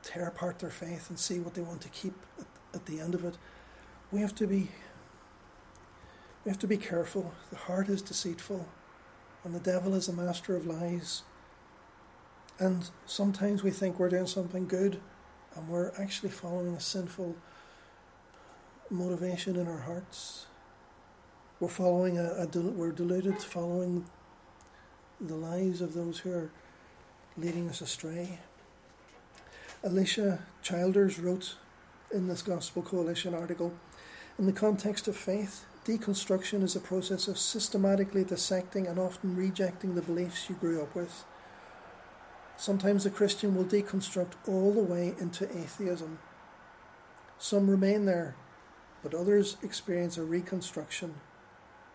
tear 0.02 0.26
apart 0.28 0.60
their 0.60 0.70
faith 0.70 1.10
and 1.10 1.18
see 1.18 1.40
what 1.40 1.54
they 1.54 1.62
want 1.62 1.80
to 1.82 1.88
keep 1.88 2.14
at, 2.38 2.46
at 2.74 2.86
the 2.86 3.00
end 3.00 3.14
of 3.14 3.24
it, 3.24 3.36
we 4.12 4.20
have 4.20 4.34
to 4.36 4.46
be 4.46 4.70
we 6.44 6.50
have 6.50 6.58
to 6.60 6.66
be 6.66 6.76
careful. 6.76 7.32
The 7.50 7.56
heart 7.56 7.88
is 7.88 8.02
deceitful, 8.02 8.68
and 9.44 9.54
the 9.54 9.60
devil 9.60 9.94
is 9.94 10.08
a 10.08 10.12
master 10.12 10.56
of 10.56 10.66
lies. 10.66 11.22
And 12.58 12.88
sometimes 13.06 13.62
we 13.62 13.70
think 13.70 13.98
we're 13.98 14.08
doing 14.08 14.26
something 14.26 14.66
good, 14.66 15.00
and 15.54 15.68
we're 15.68 15.92
actually 15.98 16.30
following 16.30 16.74
a 16.74 16.80
sinful 16.80 17.36
motivation 18.90 19.56
in 19.56 19.68
our 19.68 19.80
hearts. 19.80 20.46
We're 21.60 21.68
following 21.68 22.18
a, 22.18 22.24
a 22.24 22.46
we're 22.60 22.92
deluded, 22.92 23.42
following 23.42 24.06
the 25.20 25.34
lies 25.34 25.80
of 25.80 25.94
those 25.94 26.18
who 26.20 26.32
are 26.32 26.50
leading 27.36 27.68
us 27.68 27.80
astray. 27.80 28.38
Alisa 29.84 30.40
Childers 30.62 31.18
wrote 31.18 31.56
in 32.12 32.28
this 32.28 32.42
Gospel 32.42 32.82
Coalition 32.82 33.34
article 33.34 33.72
In 34.38 34.46
the 34.46 34.52
context 34.52 35.08
of 35.08 35.16
faith, 35.16 35.64
deconstruction 35.84 36.62
is 36.62 36.74
a 36.74 36.80
process 36.80 37.28
of 37.28 37.38
systematically 37.38 38.24
dissecting 38.24 38.86
and 38.86 38.98
often 38.98 39.36
rejecting 39.36 39.94
the 39.94 40.02
beliefs 40.02 40.48
you 40.48 40.54
grew 40.56 40.82
up 40.82 40.94
with. 40.94 41.24
Sometimes 42.56 43.04
a 43.04 43.10
Christian 43.10 43.54
will 43.54 43.64
deconstruct 43.64 44.32
all 44.46 44.72
the 44.72 44.82
way 44.82 45.14
into 45.20 45.44
atheism. 45.56 46.18
Some 47.38 47.68
remain 47.68 48.06
there, 48.06 48.36
but 49.02 49.12
others 49.12 49.56
experience 49.62 50.16
a 50.16 50.22
reconstruction. 50.22 51.16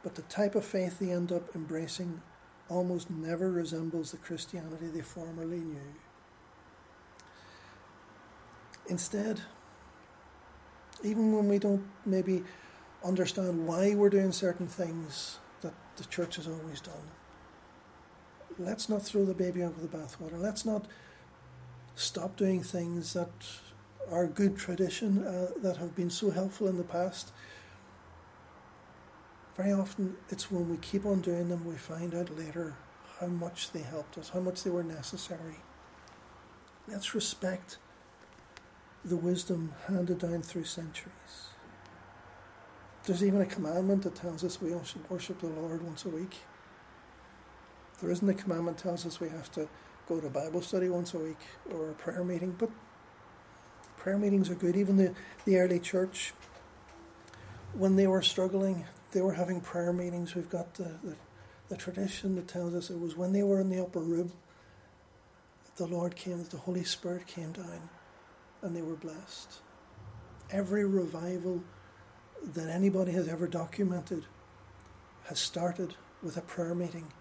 But 0.04 0.16
the 0.16 0.22
type 0.24 0.56
of 0.56 0.66
faith 0.66 1.00
they 1.00 1.12
end 1.12 1.32
up 1.32 1.56
embracing 1.56 2.22
almost 2.70 3.10
never 3.10 3.52
resembles 3.52 4.12
the 4.12 4.18
Christianity 4.18 4.88
they 4.88 5.02
formerly 5.02 5.58
knew. 5.58 5.96
Instead, 8.88 9.42
even 11.04 11.36
when 11.36 11.48
we 11.48 11.58
don't 11.58 11.86
maybe 12.06 12.44
understand 13.04 13.68
why 13.68 13.96
we're 13.96 14.10
doing 14.10 14.32
certain 14.32 14.68
things 14.68 15.40
that 15.62 15.74
the 15.98 16.06
church 16.06 16.36
has 16.36 16.48
always 16.48 16.82
done, 16.82 17.12
let's 18.58 18.90
not 18.90 19.02
throw 19.02 19.26
the 19.26 19.34
baby 19.34 19.64
out 19.64 19.78
with 19.78 19.90
the 19.90 19.98
bathwater. 19.98 20.40
Let's 20.40 20.66
not 20.66 20.86
stop 21.96 22.36
doing 22.36 22.64
things 22.64 23.14
that 23.14 23.30
are 24.12 24.28
good 24.28 24.58
tradition 24.58 25.26
uh, 25.26 25.52
that 25.62 25.78
have 25.78 25.96
been 25.96 26.10
so 26.10 26.32
helpful 26.32 26.68
in 26.68 26.78
the 26.78 26.84
past. 26.84 27.32
Very 29.56 29.72
often, 29.74 30.16
it's 30.30 30.50
when 30.50 30.70
we 30.70 30.78
keep 30.78 31.06
on 31.06 31.22
doing 31.22 31.50
them 31.50 31.66
we 31.66 31.76
find 31.76 32.16
out 32.16 32.38
later 32.38 32.76
how 33.20 33.28
much 33.28 33.72
they 33.72 33.82
helped 33.82 34.18
us, 34.18 34.30
how 34.30 34.40
much 34.40 34.64
they 34.64 34.70
were 34.70 34.84
necessary. 34.84 35.58
Let's 36.88 37.14
respect 37.14 37.78
the 39.04 39.18
wisdom 39.18 39.74
handed 39.88 40.20
down 40.20 40.42
through 40.42 40.64
centuries. 40.64 41.50
There's 43.10 43.24
even 43.24 43.42
a 43.42 43.46
commandment 43.48 44.04
that 44.04 44.14
tells 44.14 44.44
us 44.44 44.62
we 44.62 44.70
should 44.84 45.10
worship 45.10 45.40
the 45.40 45.48
Lord 45.48 45.82
once 45.82 46.06
a 46.06 46.10
week. 46.10 46.36
There 48.00 48.12
isn't 48.12 48.30
a 48.30 48.36
commandment 48.36 48.78
that 48.78 48.84
tells 48.84 49.04
us 49.04 49.20
we 49.20 49.30
have 49.30 49.52
to 49.54 49.68
go 50.08 50.20
to 50.20 50.30
Bible 50.30 50.62
study 50.62 50.90
once 50.90 51.16
a 51.16 51.18
week 51.18 51.40
or 51.74 51.90
a 51.90 51.94
prayer 51.94 52.24
meeting, 52.24 52.56
but 52.60 52.70
prayer 53.98 54.20
meetings 54.20 54.52
are 54.52 54.54
good. 54.54 54.76
Even 54.76 54.98
the, 54.98 55.16
the 55.46 55.58
early 55.58 55.80
church, 55.80 56.36
when 57.74 57.96
they 57.96 58.06
were 58.06 58.22
struggling, 58.22 58.86
they 59.12 59.22
were 59.22 59.34
having 59.34 59.60
prayer 59.60 59.92
meetings. 59.92 60.36
We've 60.36 60.48
got 60.48 60.76
the, 60.76 60.92
the, 61.04 61.16
the 61.70 61.78
tradition 61.78 62.36
that 62.36 62.48
tells 62.48 62.76
us 62.76 62.92
it 62.92 63.00
was 63.00 63.18
when 63.18 63.34
they 63.34 63.42
were 63.42 63.60
in 63.60 63.72
the 63.72 63.82
upper 63.82 64.02
room 64.02 64.34
that 65.66 65.78
the 65.78 65.88
Lord 65.88 66.16
came, 66.16 66.38
that 66.38 66.52
the 66.52 66.58
Holy 66.58 66.84
Spirit 66.84 67.26
came 67.26 67.54
down 67.54 67.90
and 68.62 68.76
they 68.76 68.84
were 68.84 68.96
blessed. 68.96 69.62
Every 70.52 70.86
revival 70.86 71.64
that 72.44 72.70
anybody 72.70 73.12
has 73.12 73.28
ever 73.28 73.48
documented 73.48 74.26
has 75.26 75.40
started 75.40 75.96
with 76.24 76.38
a 76.38 76.42
prayer 76.42 76.74
meeting 76.74 77.12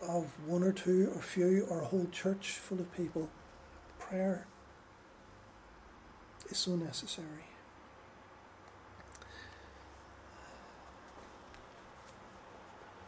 of 0.00 0.26
one 0.46 0.62
or 0.62 0.72
two 0.72 1.12
or 1.14 1.20
few 1.20 1.66
or 1.68 1.82
a 1.82 1.84
whole 1.84 2.06
church 2.10 2.52
full 2.52 2.80
of 2.80 2.94
people. 2.96 3.28
Prayer 3.98 4.46
is 6.50 6.58
so 6.58 6.76
necessary. 6.76 7.46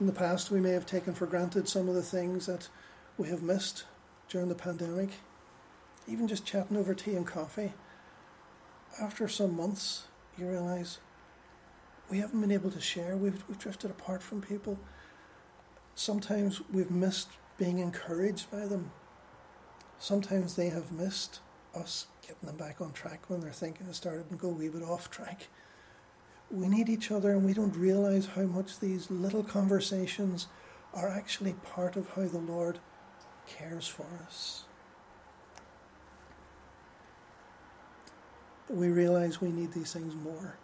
In 0.00 0.06
the 0.06 0.12
past, 0.12 0.50
we 0.50 0.60
may 0.60 0.70
have 0.70 0.86
taken 0.86 1.14
for 1.14 1.26
granted 1.26 1.68
some 1.68 1.88
of 1.88 1.94
the 1.94 2.02
things 2.02 2.46
that 2.46 2.68
we 3.16 3.28
have 3.28 3.42
missed 3.42 3.84
during 4.28 4.48
the 4.48 4.54
pandemic 4.54 5.10
even 6.06 6.28
just 6.28 6.44
chatting 6.44 6.76
over 6.76 6.94
tea 6.94 7.14
and 7.14 7.26
coffee, 7.26 7.72
after 9.00 9.26
some 9.28 9.56
months, 9.56 10.04
you 10.38 10.46
realize 10.46 10.98
we 12.10 12.18
haven't 12.18 12.40
been 12.40 12.52
able 12.52 12.70
to 12.70 12.80
share. 12.80 13.16
We've, 13.16 13.42
we've 13.48 13.58
drifted 13.58 13.90
apart 13.90 14.22
from 14.22 14.42
people. 14.42 14.78
Sometimes 15.94 16.60
we've 16.72 16.90
missed 16.90 17.28
being 17.58 17.78
encouraged 17.78 18.50
by 18.50 18.66
them. 18.66 18.90
Sometimes 19.98 20.56
they 20.56 20.68
have 20.68 20.92
missed 20.92 21.40
us 21.74 22.06
getting 22.22 22.46
them 22.46 22.56
back 22.56 22.80
on 22.80 22.92
track 22.92 23.28
when 23.28 23.40
they're 23.40 23.52
thinking 23.52 23.86
it 23.86 23.94
started 23.94 24.26
and 24.30 24.38
go 24.38 24.48
a 24.48 24.52
wee 24.52 24.68
bit 24.68 24.82
off 24.82 25.10
track. 25.10 25.48
We 26.50 26.68
need 26.68 26.88
each 26.88 27.10
other, 27.10 27.30
and 27.30 27.44
we 27.44 27.54
don't 27.54 27.74
realize 27.74 28.26
how 28.26 28.42
much 28.42 28.78
these 28.78 29.10
little 29.10 29.42
conversations 29.42 30.46
are 30.92 31.08
actually 31.08 31.54
part 31.54 31.96
of 31.96 32.10
how 32.10 32.26
the 32.26 32.38
Lord 32.38 32.78
cares 33.46 33.86
for 33.86 34.06
us. 34.26 34.64
We 38.68 38.88
realize 38.88 39.40
we 39.40 39.50
need 39.50 39.72
these 39.72 39.92
things 39.92 40.14
more. 40.14 40.56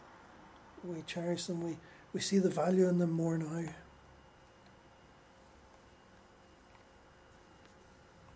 We 0.84 1.02
cherish 1.02 1.44
them, 1.44 1.62
we, 1.62 1.76
we 2.12 2.20
see 2.20 2.38
the 2.38 2.50
value 2.50 2.88
in 2.88 2.98
them 2.98 3.10
more 3.10 3.36
now. 3.36 3.64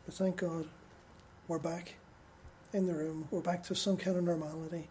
But 0.04 0.14
thank 0.14 0.36
God 0.36 0.66
we're 1.48 1.58
back 1.58 1.94
in 2.72 2.86
the 2.86 2.94
room. 2.94 3.26
We're 3.30 3.40
back 3.40 3.62
to 3.64 3.74
some 3.74 3.96
kind 3.96 4.16
of 4.16 4.24
normality. 4.24 4.88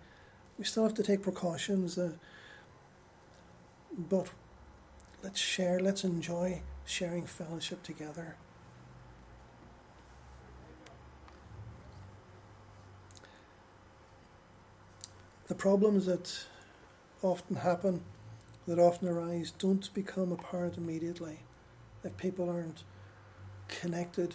We 0.57 0.65
still 0.65 0.83
have 0.83 0.93
to 0.95 1.03
take 1.03 1.21
precautions, 1.21 1.97
uh, 1.97 2.13
but 3.97 4.29
let's 5.23 5.39
share, 5.39 5.79
let's 5.79 6.03
enjoy 6.03 6.61
sharing 6.85 7.25
fellowship 7.25 7.83
together. 7.83 8.37
The 15.53 15.59
problems 15.59 16.07
that 16.07 16.45
often 17.21 17.57
happen, 17.57 18.01
that 18.67 18.79
often 18.79 19.07
arise, 19.07 19.53
don't 19.59 19.93
become 19.93 20.31
apparent 20.31 20.77
immediately. 20.77 21.41
If 22.03 22.17
people 22.17 22.49
aren't 22.49 22.83
connected 23.67 24.33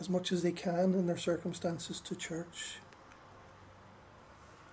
as 0.00 0.10
much 0.10 0.32
as 0.32 0.42
they 0.42 0.50
can 0.50 0.92
in 0.92 1.06
their 1.06 1.16
circumstances 1.16 2.00
to 2.00 2.16
church. 2.16 2.78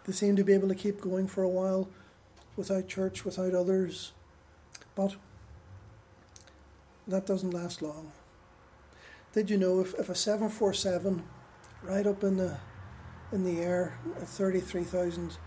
They 0.05 0.13
seem 0.13 0.35
to 0.35 0.43
be 0.43 0.53
able 0.53 0.67
to 0.67 0.73
keep 0.73 0.99
going 0.99 1.27
for 1.27 1.43
a 1.43 1.49
while 1.49 1.89
without 2.55 2.87
church, 2.87 3.23
without 3.23 3.53
others, 3.53 4.13
but 4.95 5.15
that 7.07 7.27
doesn't 7.27 7.51
last 7.51 7.83
long. 7.83 8.11
Did 9.31 9.51
you 9.51 9.57
know 9.57 9.79
if, 9.79 9.93
if 9.93 10.09
a 10.09 10.15
747 10.15 11.21
right 11.83 12.07
up 12.07 12.23
in 12.23 12.37
the 12.37 12.57
in 13.31 13.43
the 13.43 13.61
air 13.61 13.97
at 14.19 14.27
33,000 14.27 15.37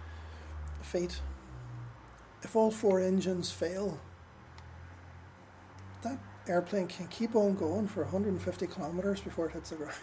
feet. 0.84 1.20
If 2.42 2.54
all 2.54 2.70
four 2.70 3.00
engines 3.00 3.50
fail, 3.50 3.98
that 6.02 6.18
airplane 6.46 6.86
can 6.86 7.06
keep 7.08 7.34
on 7.34 7.54
going 7.54 7.88
for 7.88 8.02
150 8.02 8.66
kilometres 8.66 9.20
before 9.20 9.46
it 9.46 9.52
hits 9.52 9.70
the 9.70 9.76
ground. 9.76 9.94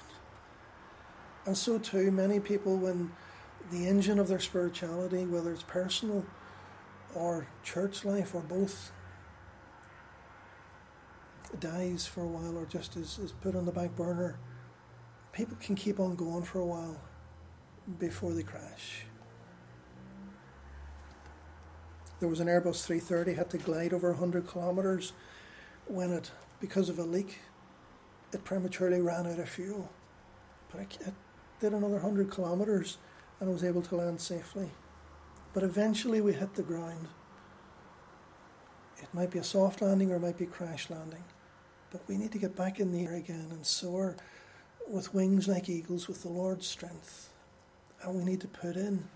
And 1.46 1.58
so, 1.58 1.80
too, 1.80 2.12
many 2.12 2.40
people, 2.40 2.78
when 2.78 3.12
the 3.72 3.88
engine 3.88 4.20
of 4.20 4.28
their 4.28 4.40
spirituality, 4.40 5.26
whether 5.26 5.52
it's 5.52 5.64
personal 5.64 6.26
or 7.16 7.48
church 7.64 8.06
life 8.06 8.34
or 8.36 8.42
both, 8.42 8.92
dies 11.60 12.08
for 12.08 12.22
a 12.22 12.28
while 12.28 12.58
or 12.58 12.66
just 12.66 12.96
is, 12.96 13.20
is 13.20 13.32
put 13.32 13.56
on 13.56 13.66
the 13.66 13.72
back 13.72 13.96
burner, 13.96 14.38
people 15.34 15.58
can 15.60 15.76
keep 15.76 16.00
on 16.00 16.16
going 16.16 16.44
for 16.44 16.60
a 16.60 16.66
while 16.66 17.00
before 18.00 18.34
they 18.34 18.44
crash. 18.44 19.06
There 22.22 22.30
was 22.30 22.40
an 22.40 22.48
Airbus 22.48 22.86
330 22.86 23.34
had 23.34 23.50
to 23.50 23.58
glide 23.58 23.94
over 23.94 24.12
100 24.12 24.48
kilometres 24.50 25.12
when 25.88 26.12
it, 26.14 26.32
because 26.62 26.88
of 26.88 27.00
a 27.00 27.04
leak, 27.04 27.40
it 28.32 28.46
prematurely 28.46 29.02
ran 29.02 29.28
out 29.28 29.40
of 29.40 29.50
fuel. 29.50 29.92
But 30.72 30.82
it, 30.82 30.98
it 31.08 31.14
did 31.60 31.74
another 31.74 31.96
100 31.96 32.32
kilometres 32.32 32.98
and 33.40 33.52
was 33.52 33.64
able 33.64 33.82
to 33.82 33.96
land 33.96 34.22
safely. 34.22 34.70
but 35.54 35.64
eventually 35.64 36.22
we 36.22 36.34
hit 36.34 36.56
the 36.56 36.64
ground. 36.64 37.08
It 39.02 39.14
might 39.14 39.32
be 39.32 39.40
a 39.40 39.44
soft 39.44 39.82
landing 39.82 40.12
or 40.12 40.16
it 40.16 40.22
might 40.22 40.38
be 40.38 40.46
crash 40.46 40.90
landing, 40.90 41.24
but 41.92 42.02
we 42.08 42.18
need 42.18 42.32
to 42.32 42.38
get 42.38 42.56
back 42.56 42.80
in 42.80 42.92
the 42.92 43.06
air 43.06 43.16
again 43.16 43.48
and 43.52 43.66
soar 43.66 44.16
with 44.88 45.14
wings 45.14 45.48
like 45.48 45.70
eagles 45.70 46.08
with 46.08 46.22
the 46.22 46.30
Lord's 46.30 46.68
strength. 46.68 47.30
And 48.02 48.16
we 48.16 48.24
need 48.24 48.42
to 48.42 48.48
put 48.48 48.76
in 48.76 49.10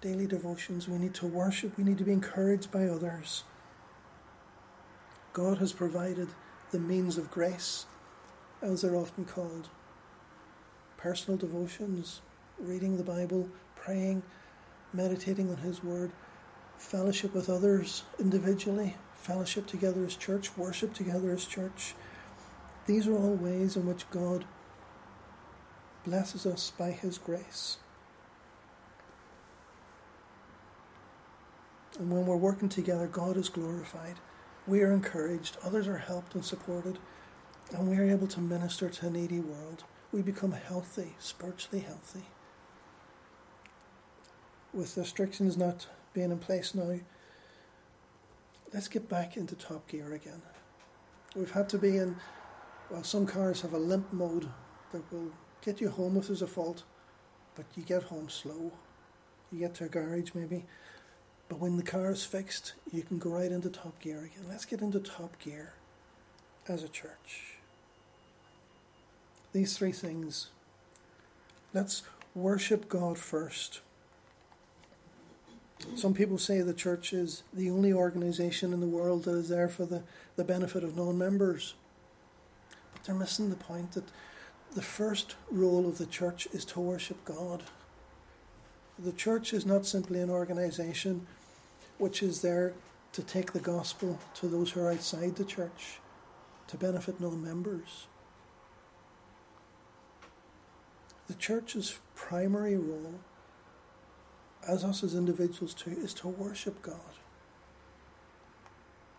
daily 0.00 0.26
devotions. 0.26 0.88
We 0.88 0.98
need 0.98 1.14
to 1.14 1.26
worship. 1.26 1.76
We 1.76 1.84
need 1.84 1.98
to 1.98 2.04
be 2.04 2.12
encouraged 2.12 2.70
by 2.70 2.86
others. 2.86 3.44
God 5.32 5.58
has 5.58 5.72
provided 5.72 6.28
the 6.70 6.78
means 6.78 7.18
of 7.18 7.30
grace, 7.30 7.86
as 8.62 8.82
they're 8.82 8.96
often 8.96 9.24
called. 9.24 9.68
Personal 10.96 11.38
devotions, 11.38 12.20
reading 12.58 12.96
the 12.96 13.04
Bible, 13.04 13.48
praying, 13.76 14.22
meditating 14.92 15.50
on 15.50 15.58
His 15.58 15.84
Word, 15.84 16.12
fellowship 16.76 17.34
with 17.34 17.48
others 17.48 18.04
individually, 18.18 18.96
fellowship 19.14 19.66
together 19.66 20.04
as 20.04 20.16
church, 20.16 20.56
worship 20.56 20.94
together 20.94 21.30
as 21.30 21.44
church. 21.44 21.94
These 22.86 23.06
are 23.06 23.16
all 23.16 23.34
ways 23.34 23.76
in 23.76 23.86
which 23.86 24.10
God 24.10 24.44
blesses 26.04 26.46
us 26.46 26.72
by 26.76 26.90
His 26.90 27.18
grace. 27.18 27.78
And 32.00 32.10
when 32.10 32.24
we're 32.24 32.36
working 32.36 32.70
together, 32.70 33.06
God 33.06 33.36
is 33.36 33.50
glorified. 33.50 34.16
We 34.66 34.80
are 34.80 34.90
encouraged, 34.90 35.58
others 35.62 35.86
are 35.86 35.98
helped 35.98 36.34
and 36.34 36.42
supported, 36.42 36.98
and 37.74 37.90
we 37.90 37.98
are 37.98 38.08
able 38.08 38.26
to 38.28 38.40
minister 38.40 38.88
to 38.88 39.06
a 39.06 39.10
needy 39.10 39.38
world. 39.38 39.84
We 40.10 40.22
become 40.22 40.52
healthy, 40.52 41.14
spiritually 41.18 41.84
healthy. 41.84 42.24
With 44.72 44.96
restrictions 44.96 45.58
not 45.58 45.88
being 46.14 46.30
in 46.30 46.38
place 46.38 46.74
now, 46.74 47.00
let's 48.72 48.88
get 48.88 49.10
back 49.10 49.36
into 49.36 49.54
top 49.54 49.86
gear 49.86 50.14
again. 50.14 50.40
We've 51.36 51.50
had 51.50 51.68
to 51.68 51.78
be 51.78 51.98
in, 51.98 52.16
well, 52.90 53.04
some 53.04 53.26
cars 53.26 53.60
have 53.60 53.74
a 53.74 53.78
limp 53.78 54.10
mode 54.10 54.48
that 54.92 55.12
will 55.12 55.32
get 55.62 55.82
you 55.82 55.90
home 55.90 56.16
if 56.16 56.28
there's 56.28 56.40
a 56.40 56.46
fault, 56.46 56.84
but 57.54 57.66
you 57.76 57.82
get 57.82 58.04
home 58.04 58.30
slow. 58.30 58.72
You 59.52 59.58
get 59.58 59.74
to 59.74 59.84
a 59.84 59.88
garage 59.88 60.30
maybe, 60.32 60.64
but 61.50 61.58
when 61.58 61.76
the 61.76 61.82
car 61.82 62.12
is 62.12 62.22
fixed, 62.24 62.74
you 62.92 63.02
can 63.02 63.18
go 63.18 63.30
right 63.30 63.50
into 63.50 63.68
top 63.68 63.98
gear 64.00 64.18
again. 64.18 64.46
Let's 64.48 64.64
get 64.64 64.80
into 64.80 65.00
top 65.00 65.36
gear 65.40 65.72
as 66.68 66.84
a 66.84 66.88
church. 66.88 67.56
These 69.52 69.76
three 69.76 69.90
things. 69.90 70.50
Let's 71.74 72.04
worship 72.36 72.88
God 72.88 73.18
first. 73.18 73.80
Some 75.96 76.14
people 76.14 76.38
say 76.38 76.60
the 76.60 76.72
church 76.72 77.12
is 77.12 77.42
the 77.52 77.68
only 77.68 77.92
organization 77.92 78.72
in 78.72 78.78
the 78.78 78.86
world 78.86 79.24
that 79.24 79.34
is 79.34 79.48
there 79.48 79.68
for 79.68 79.84
the, 79.84 80.04
the 80.36 80.44
benefit 80.44 80.84
of 80.84 80.96
non 80.96 81.18
members. 81.18 81.74
But 82.92 83.02
they're 83.02 83.14
missing 83.16 83.50
the 83.50 83.56
point 83.56 83.90
that 83.92 84.04
the 84.76 84.82
first 84.82 85.34
role 85.50 85.88
of 85.88 85.98
the 85.98 86.06
church 86.06 86.46
is 86.52 86.64
to 86.66 86.80
worship 86.80 87.24
God. 87.24 87.64
The 88.96 89.12
church 89.12 89.52
is 89.52 89.66
not 89.66 89.84
simply 89.84 90.20
an 90.20 90.30
organization 90.30 91.26
which 92.00 92.22
is 92.22 92.42
there 92.42 92.72
to 93.12 93.22
take 93.22 93.52
the 93.52 93.60
gospel 93.60 94.18
to 94.34 94.48
those 94.48 94.70
who 94.72 94.80
are 94.80 94.92
outside 94.92 95.36
the 95.36 95.44
church 95.44 95.98
to 96.68 96.76
benefit 96.76 97.20
non 97.20 97.42
members. 97.42 98.06
The 101.28 101.34
church's 101.34 101.98
primary 102.14 102.76
role, 102.76 103.20
as 104.66 104.82
us 104.84 105.04
as 105.04 105.14
individuals 105.14 105.74
too, 105.74 105.96
is 105.98 106.14
to 106.14 106.28
worship 106.28 106.82
God. 106.82 107.14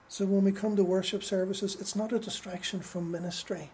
So 0.08 0.26
when 0.26 0.44
we 0.44 0.52
come 0.52 0.76
to 0.76 0.84
worship 0.84 1.24
services, 1.24 1.78
it's 1.80 1.96
not 1.96 2.12
a 2.12 2.20
distraction 2.20 2.82
from 2.82 3.12
ministry. 3.12 3.72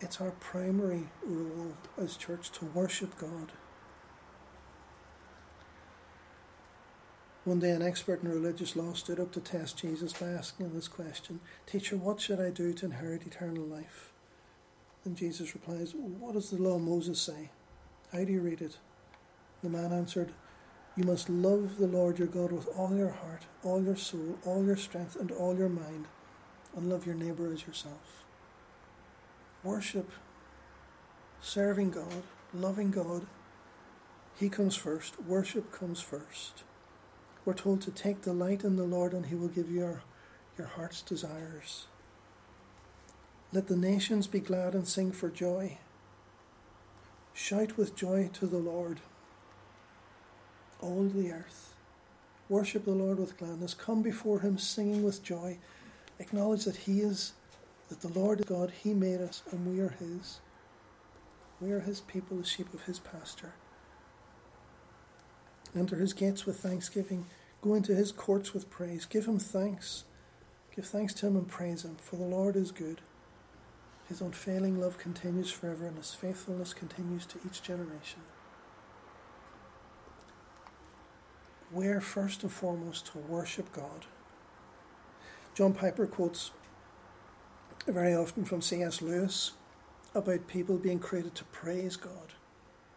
It's 0.00 0.20
our 0.20 0.30
primary 0.32 1.08
role 1.24 1.74
as 1.96 2.16
church 2.16 2.50
to 2.52 2.66
worship 2.66 3.18
God. 3.18 3.52
One 7.44 7.58
day, 7.58 7.70
an 7.70 7.82
expert 7.82 8.22
in 8.22 8.28
religious 8.28 8.76
law 8.76 8.92
stood 8.92 9.18
up 9.18 9.32
to 9.32 9.40
test 9.40 9.78
Jesus 9.78 10.12
by 10.12 10.28
asking 10.28 10.66
him 10.66 10.74
this 10.74 10.88
question 10.88 11.40
Teacher, 11.66 11.96
what 11.96 12.20
should 12.20 12.40
I 12.40 12.50
do 12.50 12.72
to 12.72 12.86
inherit 12.86 13.26
eternal 13.26 13.64
life? 13.64 14.12
And 15.04 15.16
Jesus 15.16 15.54
replies, 15.54 15.92
What 15.94 16.34
does 16.34 16.50
the 16.50 16.62
law 16.62 16.76
of 16.76 16.82
Moses 16.82 17.20
say? 17.20 17.50
How 18.12 18.24
do 18.24 18.32
you 18.32 18.40
read 18.40 18.60
it? 18.60 18.76
The 19.62 19.68
man 19.68 19.92
answered, 19.92 20.32
You 20.96 21.04
must 21.04 21.28
love 21.28 21.78
the 21.78 21.88
Lord 21.88 22.18
your 22.18 22.28
God 22.28 22.52
with 22.52 22.68
all 22.76 22.96
your 22.96 23.10
heart, 23.10 23.46
all 23.64 23.82
your 23.82 23.96
soul, 23.96 24.38
all 24.44 24.64
your 24.64 24.76
strength, 24.76 25.16
and 25.16 25.32
all 25.32 25.56
your 25.56 25.68
mind, 25.68 26.06
and 26.76 26.88
love 26.88 27.06
your 27.06 27.16
neighbour 27.16 27.52
as 27.52 27.66
yourself 27.66 28.22
worship, 29.62 30.10
serving 31.40 31.90
God, 31.90 32.22
loving 32.52 32.90
God, 32.90 33.26
He 34.38 34.48
comes 34.48 34.76
first. 34.76 35.20
Worship 35.22 35.72
comes 35.72 36.00
first. 36.00 36.64
We're 37.44 37.54
told 37.54 37.80
to 37.82 37.90
take 37.90 38.22
delight 38.22 38.64
in 38.64 38.76
the 38.76 38.84
Lord 38.84 39.12
and 39.12 39.26
He 39.26 39.34
will 39.34 39.48
give 39.48 39.70
you 39.70 39.80
your, 39.80 40.02
your 40.56 40.68
heart's 40.68 41.02
desires. 41.02 41.86
Let 43.52 43.66
the 43.66 43.76
nations 43.76 44.26
be 44.26 44.40
glad 44.40 44.74
and 44.74 44.86
sing 44.86 45.12
for 45.12 45.28
joy. 45.28 45.78
Shout 47.34 47.76
with 47.76 47.96
joy 47.96 48.30
to 48.34 48.46
the 48.46 48.58
Lord, 48.58 49.00
all 50.80 51.04
the 51.04 51.32
earth. 51.32 51.74
Worship 52.48 52.84
the 52.84 52.92
Lord 52.92 53.18
with 53.18 53.38
gladness. 53.38 53.74
Come 53.74 54.02
before 54.02 54.40
Him 54.40 54.58
singing 54.58 55.02
with 55.02 55.22
joy. 55.22 55.58
Acknowledge 56.18 56.64
that 56.64 56.76
He 56.76 57.00
is 57.00 57.32
that 57.88 58.00
the 58.00 58.18
Lord 58.18 58.40
is 58.40 58.46
God, 58.46 58.70
He 58.70 58.94
made 58.94 59.20
us, 59.20 59.42
and 59.50 59.66
we 59.66 59.80
are 59.80 59.94
His. 59.98 60.40
We 61.60 61.72
are 61.72 61.80
His 61.80 62.00
people, 62.00 62.38
the 62.38 62.44
sheep 62.44 62.72
of 62.72 62.82
His 62.82 62.98
pasture. 62.98 63.52
Enter 65.74 65.96
His 65.96 66.12
gates 66.12 66.44
with 66.44 66.58
thanksgiving, 66.58 67.26
go 67.62 67.74
into 67.74 67.94
His 67.94 68.12
courts 68.12 68.52
with 68.52 68.70
praise. 68.70 69.06
Give 69.06 69.26
Him 69.26 69.38
thanks. 69.38 70.04
Give 70.74 70.84
thanks 70.84 71.14
to 71.14 71.26
Him 71.26 71.36
and 71.36 71.48
praise 71.48 71.84
Him, 71.84 71.96
for 71.96 72.16
the 72.16 72.24
Lord 72.24 72.56
is 72.56 72.72
good. 72.72 73.00
His 74.08 74.20
unfailing 74.20 74.80
love 74.80 74.98
continues 74.98 75.50
forever, 75.50 75.86
and 75.86 75.96
His 75.96 76.12
faithfulness 76.12 76.74
continues 76.74 77.24
to 77.26 77.38
each 77.46 77.62
generation. 77.62 78.20
We're 81.70 82.02
first 82.02 82.42
and 82.42 82.52
foremost 82.52 83.06
to 83.06 83.18
worship 83.18 83.72
God. 83.72 84.04
John 85.54 85.72
Piper 85.72 86.06
quotes 86.06 86.50
very 87.86 88.14
often 88.14 88.44
from 88.44 88.60
C.S. 88.60 89.00
Lewis 89.00 89.52
about 90.14 90.46
people 90.46 90.76
being 90.76 90.98
created 90.98 91.34
to 91.36 91.44
praise 91.44 91.96
God. 91.96 92.34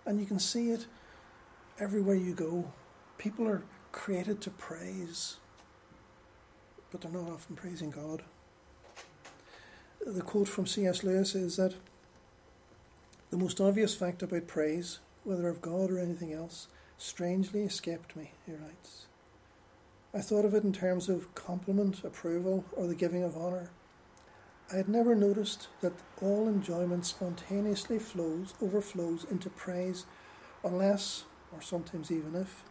And 0.06 0.20
you 0.20 0.26
can 0.26 0.40
see 0.40 0.72
it 0.72 0.88
everywhere 1.80 2.16
you 2.16 2.34
go. 2.34 2.72
People 3.18 3.48
are 3.48 3.64
created 3.92 4.42
to 4.42 4.50
praise, 4.50 5.38
but 6.92 7.02
they're 7.02 7.12
not 7.12 7.32
often 7.32 7.56
praising 7.56 7.92
God. 7.92 8.24
The 10.06 10.22
quote 10.22 10.48
from 10.48 10.68
C.S. 10.68 11.04
Lewis 11.04 11.34
is 11.34 11.58
that 11.58 11.76
the 13.32 13.38
most 13.38 13.60
obvious 13.60 13.96
fact 13.96 14.22
about 14.22 14.48
praise, 14.48 15.00
whether 15.24 15.50
of 15.50 15.62
God 15.62 15.90
or 15.90 16.00
anything 16.00 16.32
else, 16.32 16.68
strangely 16.98 17.64
escaped 17.64 18.16
me, 18.16 18.32
he 18.46 18.54
writes. 18.54 19.08
I 20.14 20.22
thought 20.22 20.46
of 20.46 20.54
it 20.54 20.64
in 20.64 20.72
terms 20.72 21.10
of 21.10 21.34
compliment, 21.36 22.04
approval, 22.04 22.64
or 22.72 22.88
the 22.88 22.96
giving 22.96 23.24
of 23.24 23.36
honour. 23.36 23.72
I 24.72 24.78
had 24.78 24.88
never 24.88 25.14
noticed 25.14 25.68
that 25.82 25.94
all 26.22 26.48
enjoyment 26.48 27.06
spontaneously 27.06 28.00
flows, 28.00 28.54
overflows 28.62 29.26
into 29.30 29.50
praise, 29.50 30.06
unless, 30.64 31.26
or 31.56 31.62
sometimes 31.62 32.12
even 32.12 32.36
if, 32.36 32.64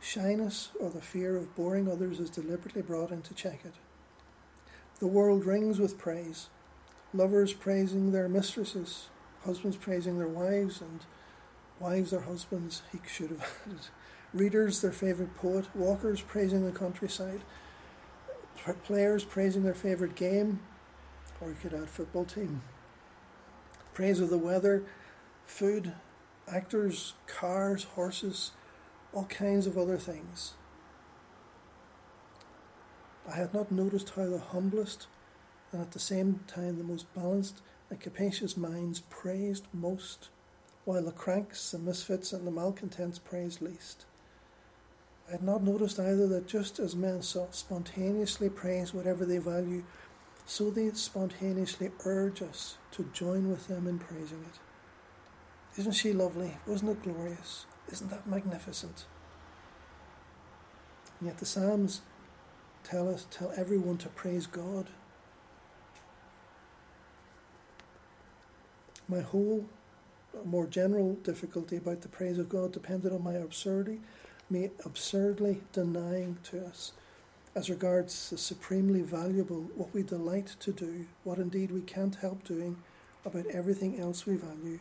shyness 0.00 0.70
or 0.80 0.90
the 0.90 1.00
fear 1.00 1.36
of 1.36 1.54
boring 1.54 1.88
others 1.88 2.18
is 2.18 2.30
deliberately 2.30 2.82
brought 2.82 3.10
in 3.10 3.22
to 3.22 3.34
check 3.34 3.60
it. 3.64 3.74
The 4.98 5.06
world 5.06 5.44
rings 5.44 5.78
with 5.78 5.98
praise, 5.98 6.48
lovers 7.12 7.52
praising 7.52 8.12
their 8.12 8.28
mistresses, 8.28 9.08
husbands 9.44 9.76
praising 9.76 10.18
their 10.18 10.28
wives, 10.28 10.80
and 10.80 11.00
wives 11.78 12.10
their 12.10 12.20
husbands, 12.20 12.82
he 12.92 12.98
should 13.06 13.30
have 13.30 13.62
added, 13.66 13.80
readers 14.32 14.80
their 14.80 14.92
favourite 14.92 15.36
poet, 15.36 15.66
walkers 15.74 16.20
praising 16.20 16.64
the 16.64 16.76
countryside, 16.76 17.40
players 18.84 19.24
praising 19.24 19.64
their 19.64 19.74
favourite 19.74 20.14
game, 20.14 20.60
or 21.40 21.48
you 21.48 21.56
could 21.60 21.74
add 21.74 21.90
football 21.90 22.24
team. 22.24 22.62
Praise 23.92 24.20
of 24.20 24.30
the 24.30 24.38
weather, 24.38 24.84
food, 25.44 25.92
actors, 26.48 27.14
cars, 27.26 27.84
horses, 27.84 28.52
all 29.12 29.24
kinds 29.24 29.66
of 29.66 29.76
other 29.76 29.98
things. 29.98 30.54
I 33.30 33.36
had 33.36 33.54
not 33.54 33.70
noticed 33.70 34.10
how 34.10 34.26
the 34.26 34.38
humblest 34.38 35.06
and 35.70 35.80
at 35.80 35.92
the 35.92 35.98
same 35.98 36.40
time 36.46 36.76
the 36.76 36.84
most 36.84 37.12
balanced 37.14 37.62
and 37.90 38.00
capacious 38.00 38.56
minds 38.56 39.00
praised 39.10 39.66
most, 39.72 40.28
while 40.84 41.02
the 41.02 41.12
cranks, 41.12 41.70
the 41.70 41.78
misfits, 41.78 42.32
and 42.32 42.46
the 42.46 42.50
malcontents 42.50 43.18
praised 43.18 43.62
least. 43.62 44.04
I 45.28 45.32
had 45.32 45.42
not 45.42 45.62
noticed 45.62 45.98
either 45.98 46.26
that 46.28 46.46
just 46.46 46.78
as 46.78 46.96
men 46.96 47.22
spontaneously 47.22 48.50
praise 48.50 48.92
whatever 48.92 49.24
they 49.24 49.38
value, 49.38 49.84
so 50.44 50.70
they 50.70 50.90
spontaneously 50.92 51.90
urge 52.04 52.42
us 52.42 52.76
to 52.92 53.08
join 53.12 53.48
with 53.48 53.68
them 53.68 53.86
in 53.86 53.98
praising 53.98 54.44
it. 54.52 54.58
Isn't 55.76 55.92
she 55.92 56.12
lovely? 56.12 56.56
Wasn't 56.66 56.90
it 56.90 57.02
glorious? 57.02 57.66
Isn't 57.90 58.10
that 58.10 58.26
magnificent? 58.26 59.06
And 61.18 61.28
yet 61.28 61.38
the 61.38 61.46
Psalms 61.46 62.02
tell 62.84 63.08
us, 63.08 63.26
tell 63.30 63.52
everyone 63.56 63.96
to 63.98 64.08
praise 64.08 64.46
God. 64.46 64.88
My 69.08 69.20
whole 69.20 69.66
more 70.44 70.66
general 70.66 71.14
difficulty 71.22 71.76
about 71.76 72.00
the 72.00 72.08
praise 72.08 72.38
of 72.38 72.48
God 72.48 72.72
depended 72.72 73.12
on 73.12 73.22
my 73.22 73.34
absurdity, 73.34 74.00
me 74.50 74.70
absurdly 74.84 75.62
denying 75.72 76.38
to 76.44 76.64
us, 76.64 76.92
as 77.54 77.70
regards 77.70 78.30
the 78.30 78.38
supremely 78.38 79.02
valuable, 79.02 79.62
what 79.76 79.92
we 79.92 80.02
delight 80.02 80.56
to 80.60 80.72
do, 80.72 81.06
what 81.24 81.38
indeed 81.38 81.70
we 81.70 81.82
can't 81.82 82.16
help 82.16 82.44
doing 82.44 82.76
about 83.24 83.46
everything 83.46 84.00
else 84.00 84.26
we 84.26 84.36
value. 84.36 84.78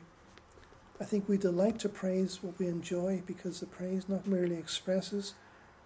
I 1.01 1.03
think 1.03 1.27
we 1.27 1.37
delight 1.37 1.79
to 1.79 1.89
praise 1.89 2.43
what 2.43 2.59
we 2.59 2.67
enjoy 2.67 3.23
because 3.25 3.59
the 3.59 3.65
praise 3.65 4.07
not 4.07 4.27
merely 4.27 4.55
expresses 4.55 5.33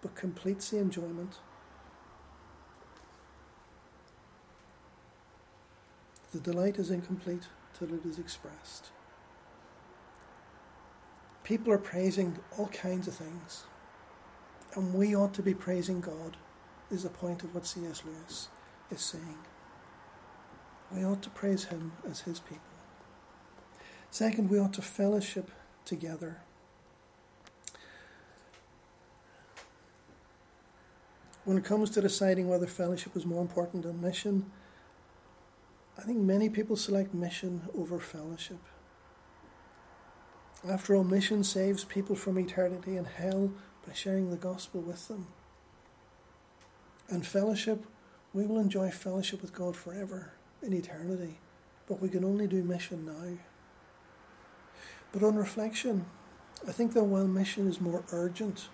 but 0.02 0.14
completes 0.14 0.70
the 0.70 0.80
enjoyment. 0.80 1.38
The 6.34 6.42
delight 6.42 6.78
is 6.78 6.92
incomplete 6.92 7.44
till 7.80 7.94
it 7.94 8.06
is 8.06 8.20
expressed. 8.20 8.90
People 11.46 11.72
are 11.72 11.78
praising 11.78 12.40
all 12.58 12.68
kinds 12.68 13.08
of 13.08 13.16
things, 13.16 13.64
and 14.76 14.94
we 14.94 15.16
ought 15.16 15.34
to 15.36 15.42
be 15.42 15.54
praising 15.54 16.02
God, 16.02 16.36
is 16.92 17.04
the 17.04 17.10
point 17.10 17.42
of 17.42 17.56
what 17.56 17.66
C.S. 17.66 18.04
Lewis 18.06 18.50
is 18.92 19.02
saying. 19.02 19.38
We 20.92 21.06
ought 21.06 21.22
to 21.22 21.30
praise 21.30 21.66
Him 21.66 21.94
as 22.10 22.22
His 22.22 22.42
people. 22.42 22.65
Second, 24.16 24.50
we 24.50 24.58
ought 24.58 24.72
to 24.76 24.82
fellowship 24.82 25.52
together. 25.84 26.38
When 31.44 31.58
it 31.58 31.66
comes 31.66 31.90
to 31.90 32.02
deciding 32.02 32.48
whether 32.48 32.66
fellowship 32.66 33.18
is 33.18 33.26
more 33.26 33.42
important 33.42 33.84
than 33.84 34.00
mission, 34.02 34.50
I 35.98 36.04
think 36.04 36.20
many 36.20 36.48
people 36.48 36.78
select 36.78 37.14
mission 37.14 37.64
over 37.78 38.00
fellowship. 38.00 38.60
After 40.66 40.96
all, 40.96 41.04
mission 41.04 41.44
saves 41.44 41.84
people 41.84 42.16
from 42.16 42.40
eternity 42.40 42.96
and 42.96 43.08
hell 43.08 43.52
by 43.86 43.92
sharing 43.92 44.32
the 44.32 44.38
gospel 44.38 44.80
with 44.80 45.10
them. 45.10 45.28
And 47.10 47.28
fellowship, 47.28 47.86
we 48.32 48.46
will 48.46 48.60
enjoy 48.60 48.92
fellowship 48.92 49.42
with 49.42 49.54
God 49.54 49.76
forever 49.76 50.32
in 50.64 50.72
eternity, 50.72 51.40
but 51.86 52.02
we 52.02 52.08
can 52.08 52.24
only 52.24 52.48
do 52.48 52.64
mission 52.64 53.06
now. 53.06 53.40
But 55.16 55.24
on 55.24 55.38
reflection, 55.38 56.08
I 56.68 56.74
think 56.74 56.92
that 56.92 57.06
while 57.06 57.26
mission 57.26 57.70
is 57.70 57.80
more 57.80 58.04
urgent, 58.12 58.68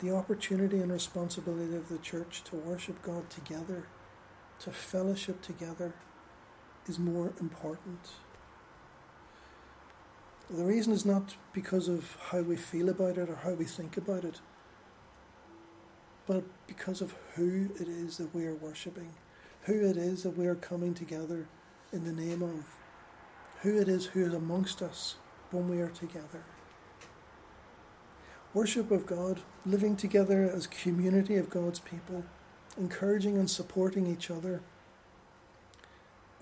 the 0.00 0.16
opportunity 0.16 0.78
and 0.78 0.90
responsibility 0.90 1.76
of 1.76 1.90
the 1.90 1.98
church 1.98 2.42
to 2.44 2.56
worship 2.56 3.02
God 3.02 3.28
together 3.28 3.84
to 4.60 4.70
fellowship 4.70 5.42
together 5.42 5.92
is 6.86 6.98
more 6.98 7.34
important. 7.38 8.12
The 10.48 10.64
reason 10.64 10.94
is 10.94 11.04
not 11.04 11.36
because 11.52 11.86
of 11.86 12.16
how 12.30 12.40
we 12.40 12.56
feel 12.56 12.88
about 12.88 13.18
it 13.18 13.28
or 13.28 13.36
how 13.36 13.52
we 13.52 13.66
think 13.66 13.98
about 13.98 14.24
it, 14.24 14.40
but 16.26 16.44
because 16.66 17.02
of 17.02 17.14
who 17.34 17.68
it 17.78 17.88
is 17.88 18.16
that 18.16 18.34
we 18.34 18.46
are 18.46 18.54
worshipping, 18.54 19.12
who 19.64 19.74
it 19.74 19.98
is 19.98 20.22
that 20.22 20.38
we 20.38 20.46
are 20.46 20.54
coming 20.54 20.94
together 20.94 21.48
in 21.92 22.06
the 22.06 22.12
name 22.12 22.42
of, 22.42 22.64
who 23.64 23.80
it 23.80 23.88
is 23.88 24.06
who 24.06 24.24
is 24.24 24.34
amongst 24.34 24.82
us 24.82 25.16
when 25.50 25.68
we 25.68 25.80
are 25.80 25.88
together. 25.88 26.44
Worship 28.52 28.90
of 28.90 29.06
God, 29.06 29.40
living 29.64 29.96
together 29.96 30.48
as 30.54 30.66
community 30.66 31.36
of 31.36 31.48
God's 31.50 31.80
people 31.80 32.24
encouraging 32.76 33.38
and 33.38 33.48
supporting 33.48 34.06
each 34.06 34.30
other. 34.30 34.60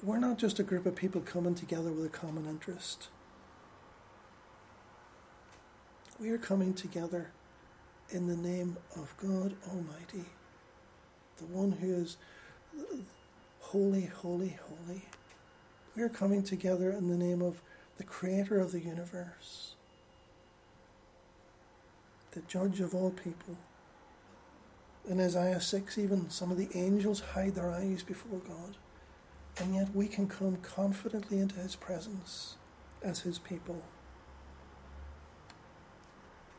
We're 0.02 0.18
not 0.18 0.38
just 0.38 0.58
a 0.58 0.64
group 0.64 0.85
of 0.85 0.96
people 0.96 1.20
coming 1.20 1.54
together 1.54 1.92
with 1.92 2.06
a 2.06 2.08
common 2.08 2.46
interest. 2.46 3.08
We 6.18 6.30
are 6.30 6.38
coming 6.38 6.74
together 6.74 7.30
in 8.11 8.26
the 8.26 8.37
name 8.37 8.78
of 8.96 9.14
God 9.16 9.54
Almighty, 9.68 10.24
the 11.37 11.44
one 11.44 11.72
who 11.72 11.94
is 11.94 12.16
holy, 13.61 14.06
holy, 14.06 14.58
holy. 14.68 15.04
We 15.96 16.02
are 16.02 16.09
coming 16.09 16.42
together 16.42 16.90
in 16.90 17.09
the 17.09 17.16
name 17.16 17.42
of 17.42 17.61
the 17.98 18.05
Creator 18.05 18.59
of 18.59 18.72
the 18.72 18.81
universe, 18.81 19.74
the 22.33 22.40
Judge 22.42 22.81
of 22.81 22.94
all 22.94 23.11
people 23.11 23.59
in 25.09 25.20
Isaiah 25.20 25.61
6, 25.61 25.98
even 25.98 26.31
some 26.31 26.50
of 26.50 26.59
the 26.59 26.68
angels 26.74 27.20
hide 27.20 27.55
their 27.55 27.70
eyes 27.70 28.02
before 28.02 28.38
God. 28.38 28.76
And 29.59 29.74
yet 29.74 29.94
we 29.94 30.07
can 30.07 30.28
come 30.28 30.57
confidently 30.57 31.38
into 31.38 31.57
His 31.57 31.76
presence 31.76 32.57
as 33.02 33.20
His 33.20 33.38
people. 33.38 33.83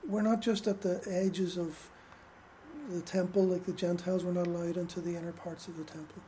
We're 0.07 0.21
not 0.21 0.41
just 0.41 0.67
at 0.67 0.81
the 0.81 1.01
edges 1.07 1.57
of 1.57 1.89
the 2.89 3.01
temple 3.01 3.45
like 3.45 3.65
the 3.65 3.71
Gentiles, 3.71 4.25
we're 4.25 4.33
not 4.33 4.47
allowed 4.47 4.75
into 4.75 4.99
the 4.99 5.15
inner 5.15 5.31
parts 5.31 5.67
of 5.67 5.77
the 5.77 5.85
temple. 5.85 6.21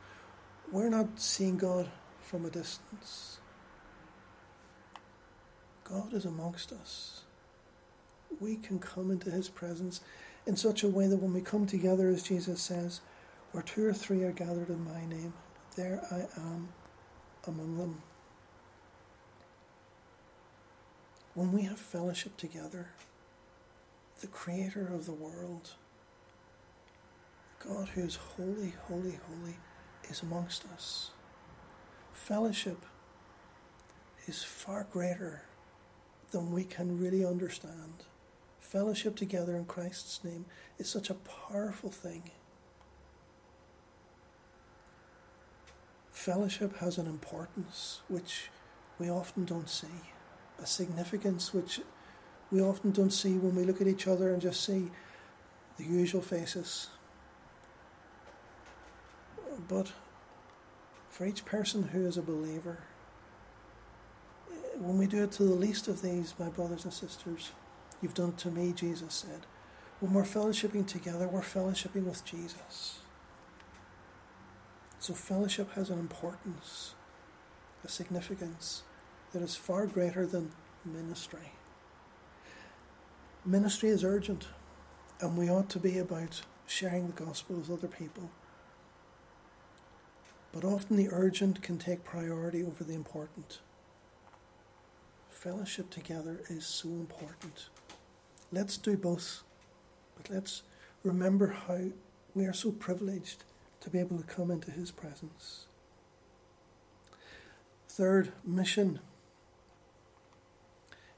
We're 0.72 0.88
not 0.88 1.20
seeing 1.20 1.58
God 1.58 1.90
from 2.26 2.44
a 2.44 2.50
distance. 2.50 3.38
God 5.84 6.12
is 6.12 6.24
amongst 6.24 6.72
us. 6.72 7.22
We 8.40 8.56
can 8.56 8.80
come 8.80 9.12
into 9.12 9.30
His 9.30 9.48
presence 9.48 10.00
in 10.44 10.56
such 10.56 10.82
a 10.82 10.88
way 10.88 11.06
that 11.06 11.22
when 11.22 11.32
we 11.32 11.40
come 11.40 11.66
together, 11.66 12.08
as 12.08 12.24
Jesus 12.24 12.60
says, 12.60 13.00
where 13.52 13.62
two 13.62 13.86
or 13.86 13.92
three 13.92 14.24
are 14.24 14.32
gathered 14.32 14.68
in 14.68 14.84
my 14.84 15.06
name, 15.06 15.32
there 15.76 16.02
I 16.10 16.26
am 16.40 16.68
among 17.46 17.78
them. 17.78 18.02
When 21.34 21.52
we 21.52 21.62
have 21.62 21.78
fellowship 21.78 22.36
together, 22.36 22.88
the 24.20 24.26
Creator 24.26 24.88
of 24.92 25.06
the 25.06 25.12
world, 25.12 25.74
God 27.64 27.88
who 27.88 28.02
is 28.02 28.16
holy, 28.16 28.74
holy, 28.88 29.20
holy, 29.28 29.56
is 30.10 30.22
amongst 30.22 30.64
us. 30.74 31.10
Fellowship 32.16 32.84
is 34.26 34.42
far 34.42 34.86
greater 34.90 35.42
than 36.32 36.50
we 36.50 36.64
can 36.64 36.98
really 36.98 37.24
understand 37.24 38.04
fellowship 38.58 39.14
together 39.14 39.54
in 39.56 39.64
Christ's 39.64 40.24
name 40.24 40.44
is 40.78 40.88
such 40.88 41.08
a 41.08 41.14
powerful 41.14 41.90
thing. 41.90 42.30
Fellowship 46.10 46.78
has 46.78 46.98
an 46.98 47.06
importance 47.06 48.00
which 48.08 48.50
we 48.98 49.08
often 49.08 49.44
don't 49.44 49.68
see, 49.68 50.00
a 50.60 50.66
significance 50.66 51.54
which 51.54 51.80
we 52.50 52.60
often 52.60 52.90
don't 52.90 53.12
see 53.12 53.36
when 53.38 53.54
we 53.54 53.62
look 53.62 53.80
at 53.80 53.86
each 53.86 54.08
other 54.08 54.32
and 54.32 54.42
just 54.42 54.64
see 54.64 54.90
the 55.78 55.84
usual 55.84 56.22
faces. 56.22 56.88
But 59.68 59.92
for 61.16 61.24
each 61.24 61.44
person 61.44 61.88
who 61.88 62.06
is 62.06 62.18
a 62.18 62.22
believer, 62.22 62.78
eh, 64.50 64.54
when 64.78 64.98
we 64.98 65.06
do 65.06 65.24
it 65.24 65.32
to 65.32 65.44
the 65.44 65.54
least 65.54 65.88
of 65.88 66.02
these, 66.02 66.34
my 66.38 66.48
brothers 66.48 66.84
and 66.84 66.92
sisters, 66.92 67.52
You've 68.02 68.14
done 68.14 68.30
it 68.30 68.38
to 68.38 68.50
me, 68.50 68.72
Jesus 68.72 69.14
said. 69.14 69.46
When 70.00 70.12
we're 70.12 70.22
fellowshipping 70.22 70.86
together, 70.86 71.26
we're 71.26 71.40
fellowshipping 71.40 72.04
with 72.04 72.24
Jesus. 72.24 73.00
So, 74.98 75.14
fellowship 75.14 75.72
has 75.72 75.88
an 75.88 75.98
importance, 75.98 76.94
a 77.84 77.88
significance 77.88 78.82
that 79.32 79.42
is 79.42 79.56
far 79.56 79.86
greater 79.86 80.26
than 80.26 80.52
ministry. 80.84 81.52
Ministry 83.44 83.88
is 83.88 84.04
urgent, 84.04 84.48
and 85.20 85.36
we 85.36 85.48
ought 85.48 85.70
to 85.70 85.78
be 85.78 85.98
about 85.98 86.42
sharing 86.66 87.06
the 87.06 87.24
gospel 87.24 87.56
with 87.56 87.70
other 87.70 87.88
people. 87.88 88.30
But 90.56 90.64
often 90.64 90.96
the 90.96 91.10
urgent 91.12 91.60
can 91.60 91.76
take 91.76 92.02
priority 92.02 92.64
over 92.64 92.82
the 92.82 92.94
important. 92.94 93.58
Fellowship 95.28 95.90
together 95.90 96.40
is 96.48 96.64
so 96.64 96.88
important. 96.88 97.68
Let's 98.50 98.78
do 98.78 98.96
both. 98.96 99.42
But 100.16 100.30
let's 100.30 100.62
remember 101.02 101.48
how 101.48 101.90
we 102.34 102.46
are 102.46 102.54
so 102.54 102.72
privileged 102.72 103.44
to 103.82 103.90
be 103.90 103.98
able 103.98 104.16
to 104.16 104.24
come 104.24 104.50
into 104.50 104.70
His 104.70 104.90
presence. 104.90 105.66
Third, 107.90 108.32
mission. 108.42 109.00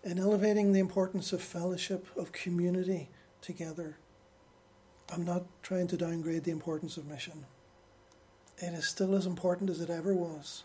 In 0.03 0.19
elevating 0.19 0.73
the 0.73 0.81
importance 0.81 1.33
of 1.33 1.41
fellowship, 1.43 2.09
of 2.17 2.33
community, 2.33 3.09
together. 3.41 3.99
I'm 5.13 5.25
not 5.25 5.45
trying 5.63 5.87
to 5.87 5.97
downgrade 5.97 6.43
the 6.43 6.51
importance 6.51 6.97
of 6.97 7.07
mission. 7.07 7.45
It 8.61 8.75
is 8.75 8.87
still 8.87 9.15
as 9.15 9.27
important 9.27 9.71
as 9.71 9.81
it 9.81 9.91
ever 9.91 10.15
was. 10.15 10.65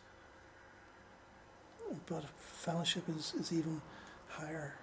But 2.08 2.26
fellowship 2.38 3.04
is, 3.16 3.34
is 3.40 3.54
even 3.54 3.82
higher. 4.30 4.76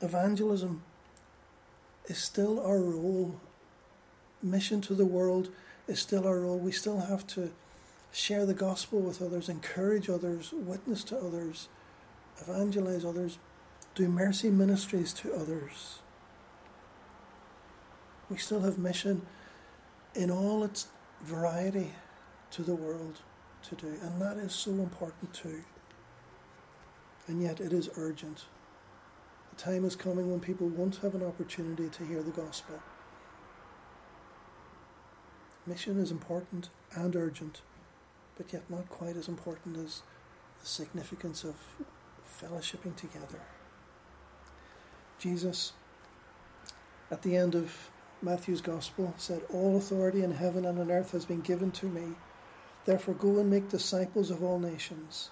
Evangelism 0.00 0.82
is 2.06 2.18
still 2.18 2.58
our 2.60 2.80
role. 2.80 3.40
Mission 4.42 4.80
to 4.82 4.94
the 4.94 5.06
world 5.06 5.50
is 5.86 6.00
still 6.00 6.26
our 6.26 6.40
role. 6.40 6.58
We 6.58 6.72
still 6.72 7.00
have 7.00 7.26
to 7.28 7.52
share 8.10 8.44
the 8.44 8.54
gospel 8.54 9.00
with 9.00 9.22
others, 9.22 9.48
encourage 9.48 10.10
others, 10.10 10.52
witness 10.52 11.04
to 11.04 11.16
others, 11.16 11.68
evangelize 12.40 13.04
others, 13.04 13.38
do 13.94 14.08
mercy 14.08 14.50
ministries 14.50 15.12
to 15.12 15.32
others. 15.32 16.00
We 18.28 18.36
still 18.36 18.60
have 18.60 18.78
mission 18.78 19.22
in 20.14 20.30
all 20.30 20.64
its 20.64 20.88
variety 21.22 21.92
to 22.50 22.62
the 22.62 22.74
world 22.74 23.20
to 23.62 23.74
do, 23.74 23.96
and 24.02 24.20
that 24.20 24.36
is 24.36 24.52
so 24.52 24.70
important 24.72 25.32
too. 25.32 25.62
And 27.26 27.42
yet 27.42 27.60
it 27.60 27.72
is 27.72 27.88
urgent. 27.96 28.46
The 29.50 29.56
time 29.56 29.84
is 29.84 29.96
coming 29.96 30.30
when 30.30 30.40
people 30.40 30.68
won't 30.68 30.96
have 30.96 31.14
an 31.14 31.22
opportunity 31.22 31.88
to 31.88 32.04
hear 32.04 32.22
the 32.22 32.30
gospel. 32.30 32.80
Mission 35.66 36.00
is 36.00 36.10
important 36.10 36.70
and 36.94 37.14
urgent, 37.14 37.62
but 38.36 38.52
yet 38.52 38.68
not 38.68 38.88
quite 38.88 39.16
as 39.16 39.28
important 39.28 39.76
as 39.76 40.02
the 40.60 40.66
significance 40.66 41.44
of 41.44 41.54
fellowshipping 42.26 42.96
together. 42.96 43.40
Jesus, 45.18 45.72
at 47.10 47.22
the 47.22 47.36
end 47.36 47.54
of 47.54 47.91
Matthew's 48.22 48.60
Gospel, 48.60 49.12
said, 49.16 49.42
All 49.52 49.76
authority 49.76 50.22
in 50.22 50.32
heaven 50.32 50.64
and 50.64 50.78
on 50.78 50.90
earth 50.90 51.10
has 51.12 51.24
been 51.24 51.40
given 51.40 51.70
to 51.72 51.86
me. 51.86 52.14
Therefore, 52.84 53.14
go 53.14 53.38
and 53.38 53.50
make 53.50 53.68
disciples 53.68 54.30
of 54.30 54.42
all 54.42 54.58
nations. 54.58 55.30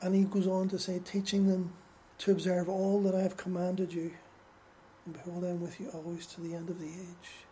And 0.00 0.14
he 0.14 0.24
goes 0.24 0.46
on 0.46 0.68
to 0.68 0.78
say, 0.78 1.00
teaching 1.00 1.48
them 1.48 1.72
to 2.18 2.30
observe 2.30 2.68
all 2.68 3.00
that 3.02 3.14
I 3.14 3.20
have 3.20 3.36
commanded 3.36 3.92
you. 3.92 4.12
And 5.04 5.14
behold, 5.14 5.44
I 5.44 5.48
am 5.48 5.60
with 5.60 5.80
you 5.80 5.88
always 5.88 6.26
to 6.28 6.40
the 6.40 6.54
end 6.54 6.70
of 6.70 6.78
the 6.78 6.86
age. 6.86 7.46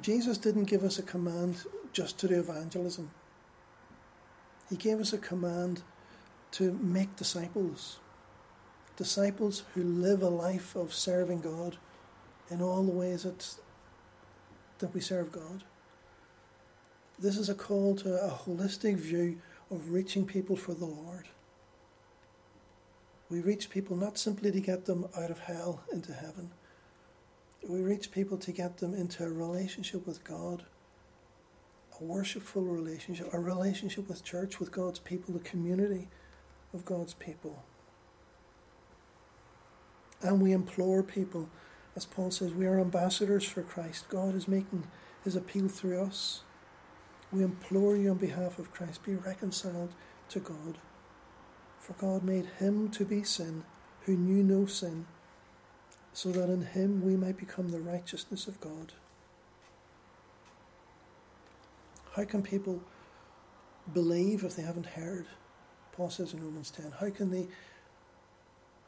Jesus 0.00 0.38
didn't 0.38 0.64
give 0.64 0.84
us 0.84 0.98
a 0.98 1.02
command 1.02 1.64
just 1.92 2.18
to 2.18 2.28
do 2.28 2.38
evangelism. 2.38 3.10
He 4.68 4.76
gave 4.76 5.00
us 5.00 5.12
a 5.12 5.18
command 5.18 5.82
to 6.52 6.72
make 6.72 7.16
disciples. 7.16 7.98
Disciples 9.00 9.62
who 9.74 9.82
live 9.82 10.20
a 10.20 10.28
life 10.28 10.76
of 10.76 10.92
serving 10.92 11.40
God 11.40 11.78
in 12.50 12.60
all 12.60 12.82
the 12.82 12.92
ways 12.92 13.22
that, 13.22 13.54
that 14.80 14.92
we 14.92 15.00
serve 15.00 15.32
God. 15.32 15.64
This 17.18 17.38
is 17.38 17.48
a 17.48 17.54
call 17.54 17.96
to 17.96 18.22
a 18.22 18.28
holistic 18.28 18.96
view 18.96 19.38
of 19.70 19.90
reaching 19.90 20.26
people 20.26 20.54
for 20.54 20.74
the 20.74 20.84
Lord. 20.84 21.28
We 23.30 23.40
reach 23.40 23.70
people 23.70 23.96
not 23.96 24.18
simply 24.18 24.52
to 24.52 24.60
get 24.60 24.84
them 24.84 25.08
out 25.16 25.30
of 25.30 25.38
hell 25.38 25.80
into 25.90 26.12
heaven. 26.12 26.50
We 27.66 27.80
reach 27.80 28.10
people 28.10 28.36
to 28.36 28.52
get 28.52 28.76
them 28.76 28.92
into 28.92 29.24
a 29.24 29.30
relationship 29.30 30.06
with 30.06 30.24
God 30.24 30.64
a 31.98 32.04
worshipful 32.04 32.62
relationship, 32.62 33.32
a 33.32 33.38
relationship 33.38 34.08
with 34.08 34.24
church, 34.24 34.60
with 34.60 34.70
God's 34.70 34.98
people, 34.98 35.32
the 35.32 35.40
community 35.40 36.08
of 36.74 36.84
God's 36.84 37.14
people. 37.14 37.64
And 40.22 40.40
we 40.40 40.52
implore 40.52 41.02
people, 41.02 41.48
as 41.96 42.04
Paul 42.04 42.30
says, 42.30 42.52
we 42.52 42.66
are 42.66 42.78
ambassadors 42.78 43.44
for 43.44 43.62
Christ. 43.62 44.08
God 44.08 44.34
is 44.34 44.46
making 44.46 44.86
his 45.24 45.36
appeal 45.36 45.68
through 45.68 46.02
us. 46.02 46.42
We 47.32 47.42
implore 47.42 47.96
you 47.96 48.10
on 48.10 48.18
behalf 48.18 48.58
of 48.58 48.72
Christ, 48.72 49.04
be 49.04 49.14
reconciled 49.14 49.92
to 50.30 50.40
God. 50.40 50.78
For 51.78 51.92
God 51.94 52.22
made 52.22 52.46
him 52.58 52.90
to 52.90 53.04
be 53.04 53.22
sin 53.22 53.64
who 54.02 54.16
knew 54.16 54.42
no 54.42 54.66
sin, 54.66 55.06
so 56.12 56.30
that 56.32 56.50
in 56.50 56.62
him 56.62 57.02
we 57.04 57.16
might 57.16 57.36
become 57.36 57.68
the 57.68 57.80
righteousness 57.80 58.46
of 58.46 58.60
God. 58.60 58.92
How 62.16 62.24
can 62.24 62.42
people 62.42 62.82
believe 63.92 64.42
if 64.42 64.56
they 64.56 64.62
haven't 64.62 64.86
heard? 64.86 65.26
Paul 65.92 66.10
says 66.10 66.32
in 66.32 66.42
Romans 66.42 66.70
10. 66.70 66.94
How 66.98 67.10
can 67.10 67.30
they 67.30 67.46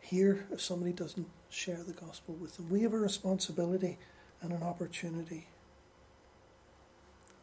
hear 0.03 0.47
if 0.53 0.61
somebody 0.61 0.93
doesn't 0.93 1.29
share 1.49 1.83
the 1.83 1.95
gospel 1.95 2.35
with 2.35 2.57
them? 2.57 2.69
We 2.69 2.83
have 2.83 2.93
a 2.93 2.99
responsibility 2.99 3.99
and 4.43 4.53
an 4.53 4.63
opportunity. 4.63 5.49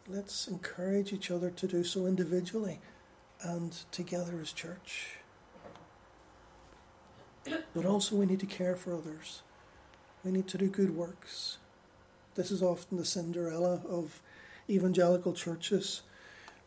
Let's 0.08 0.48
encourage 0.48 1.12
each 1.12 1.32
other 1.32 1.50
to 1.50 1.68
do 1.68 1.84
so 1.84 2.06
individually 2.06 2.80
and 3.42 3.76
together 3.92 4.40
as 4.42 4.52
church. 4.52 5.18
But 7.74 7.86
also, 7.86 8.16
we 8.16 8.26
need 8.26 8.40
to 8.42 8.46
care 8.46 8.76
for 8.76 8.94
others. 8.94 9.42
We 10.24 10.32
need 10.32 10.48
to 10.50 10.58
do 10.58 10.68
good 10.68 10.96
works. 10.96 11.58
This 12.36 12.52
is 12.52 12.62
often 12.62 12.98
the 12.98 13.06
Cinderella 13.06 13.82
of 13.90 14.22
evangelical 14.70 15.34
churches, 15.34 16.04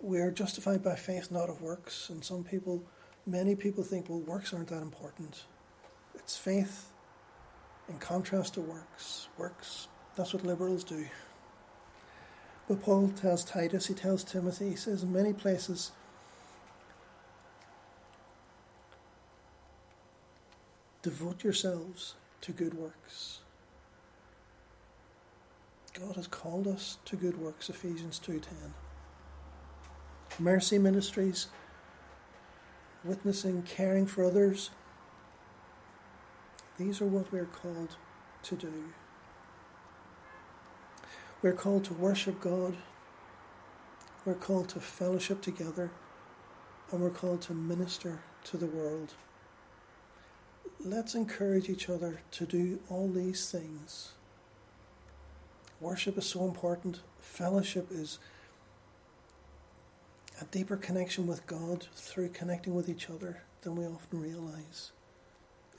we 0.02 0.18
are 0.18 0.32
justified 0.32 0.82
by 0.82 0.96
faith, 0.96 1.30
not 1.30 1.48
of 1.48 1.62
works. 1.62 2.10
And 2.10 2.24
some 2.24 2.42
people, 2.42 2.82
many 3.24 3.54
people 3.54 3.84
think, 3.84 4.08
well, 4.08 4.18
works 4.18 4.52
aren't 4.52 4.68
that 4.68 4.82
important. 4.82 5.44
It's 6.14 6.36
faith 6.36 6.90
in 7.88 7.98
contrast 7.98 8.54
to 8.54 8.60
works. 8.60 9.28
Works, 9.38 9.88
that's 10.16 10.32
what 10.32 10.44
liberals 10.44 10.84
do. 10.84 11.06
But 12.68 12.82
Paul 12.82 13.08
tells 13.08 13.44
Titus, 13.44 13.86
he 13.86 13.94
tells 13.94 14.24
Timothy, 14.24 14.70
he 14.70 14.76
says 14.76 15.02
in 15.02 15.12
many 15.12 15.32
places, 15.32 15.92
devote 21.02 21.42
yourselves 21.42 22.14
to 22.42 22.52
good 22.52 22.74
works. 22.74 23.40
God 25.92 26.16
has 26.16 26.26
called 26.26 26.66
us 26.66 26.98
to 27.04 27.16
good 27.16 27.38
works, 27.38 27.68
Ephesians 27.68 28.18
2:10. 28.18 28.74
Mercy 30.38 30.78
ministries, 30.78 31.48
witnessing, 33.04 33.62
caring 33.62 34.06
for 34.06 34.24
others. 34.24 34.70
These 36.78 37.00
are 37.00 37.06
what 37.06 37.32
we're 37.32 37.44
called 37.44 37.96
to 38.44 38.56
do. 38.56 38.72
We're 41.42 41.52
called 41.52 41.84
to 41.84 41.94
worship 41.94 42.40
God. 42.40 42.76
We're 44.24 44.34
called 44.34 44.68
to 44.70 44.80
fellowship 44.80 45.42
together. 45.42 45.90
And 46.90 47.00
we're 47.00 47.10
called 47.10 47.42
to 47.42 47.54
minister 47.54 48.20
to 48.44 48.56
the 48.56 48.66
world. 48.66 49.14
Let's 50.80 51.14
encourage 51.14 51.68
each 51.68 51.88
other 51.88 52.20
to 52.32 52.46
do 52.46 52.80
all 52.88 53.08
these 53.08 53.50
things 53.50 54.12
Worship 55.82 56.16
is 56.16 56.26
so 56.26 56.44
important. 56.44 57.00
Fellowship 57.18 57.88
is 57.90 58.20
a 60.40 60.44
deeper 60.44 60.76
connection 60.76 61.26
with 61.26 61.44
God 61.48 61.88
through 61.96 62.28
connecting 62.28 62.72
with 62.72 62.88
each 62.88 63.10
other 63.10 63.42
than 63.62 63.74
we 63.74 63.84
often 63.84 64.20
realize. 64.20 64.92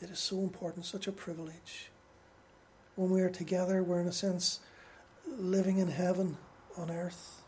It 0.03 0.09
is 0.09 0.19
so 0.19 0.39
important, 0.39 0.85
such 0.85 1.07
a 1.07 1.13
privilege. 1.13 1.89
When 2.95 3.09
we 3.09 3.21
are 3.21 3.29
together, 3.29 3.81
we're 3.81 4.01
in 4.01 4.07
a 4.07 4.11
sense 4.11 4.59
living 5.25 5.77
in 5.77 5.87
heaven 5.87 6.37
on 6.77 6.91
earth. 6.91 7.41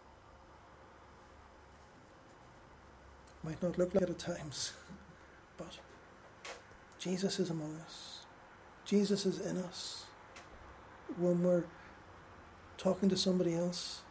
Might 3.43 3.61
not 3.61 3.77
look 3.77 3.93
like 3.93 4.03
it 4.03 4.09
at 4.09 4.19
times, 4.19 4.71
but 5.57 5.79
Jesus 6.97 7.39
is 7.39 7.49
among 7.49 7.75
us. 7.85 8.21
Jesus 8.85 9.25
is 9.25 9.39
in 9.39 9.57
us. 9.57 10.05
When 11.17 11.43
we're 11.43 11.65
talking 12.77 13.09
to 13.09 13.17
somebody 13.17 13.53
else, 13.53 14.01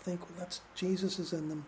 think, 0.00 0.20
well, 0.22 0.40
that's 0.40 0.60
Jesus 0.74 1.20
is 1.20 1.32
in 1.32 1.48
them. 1.48 1.66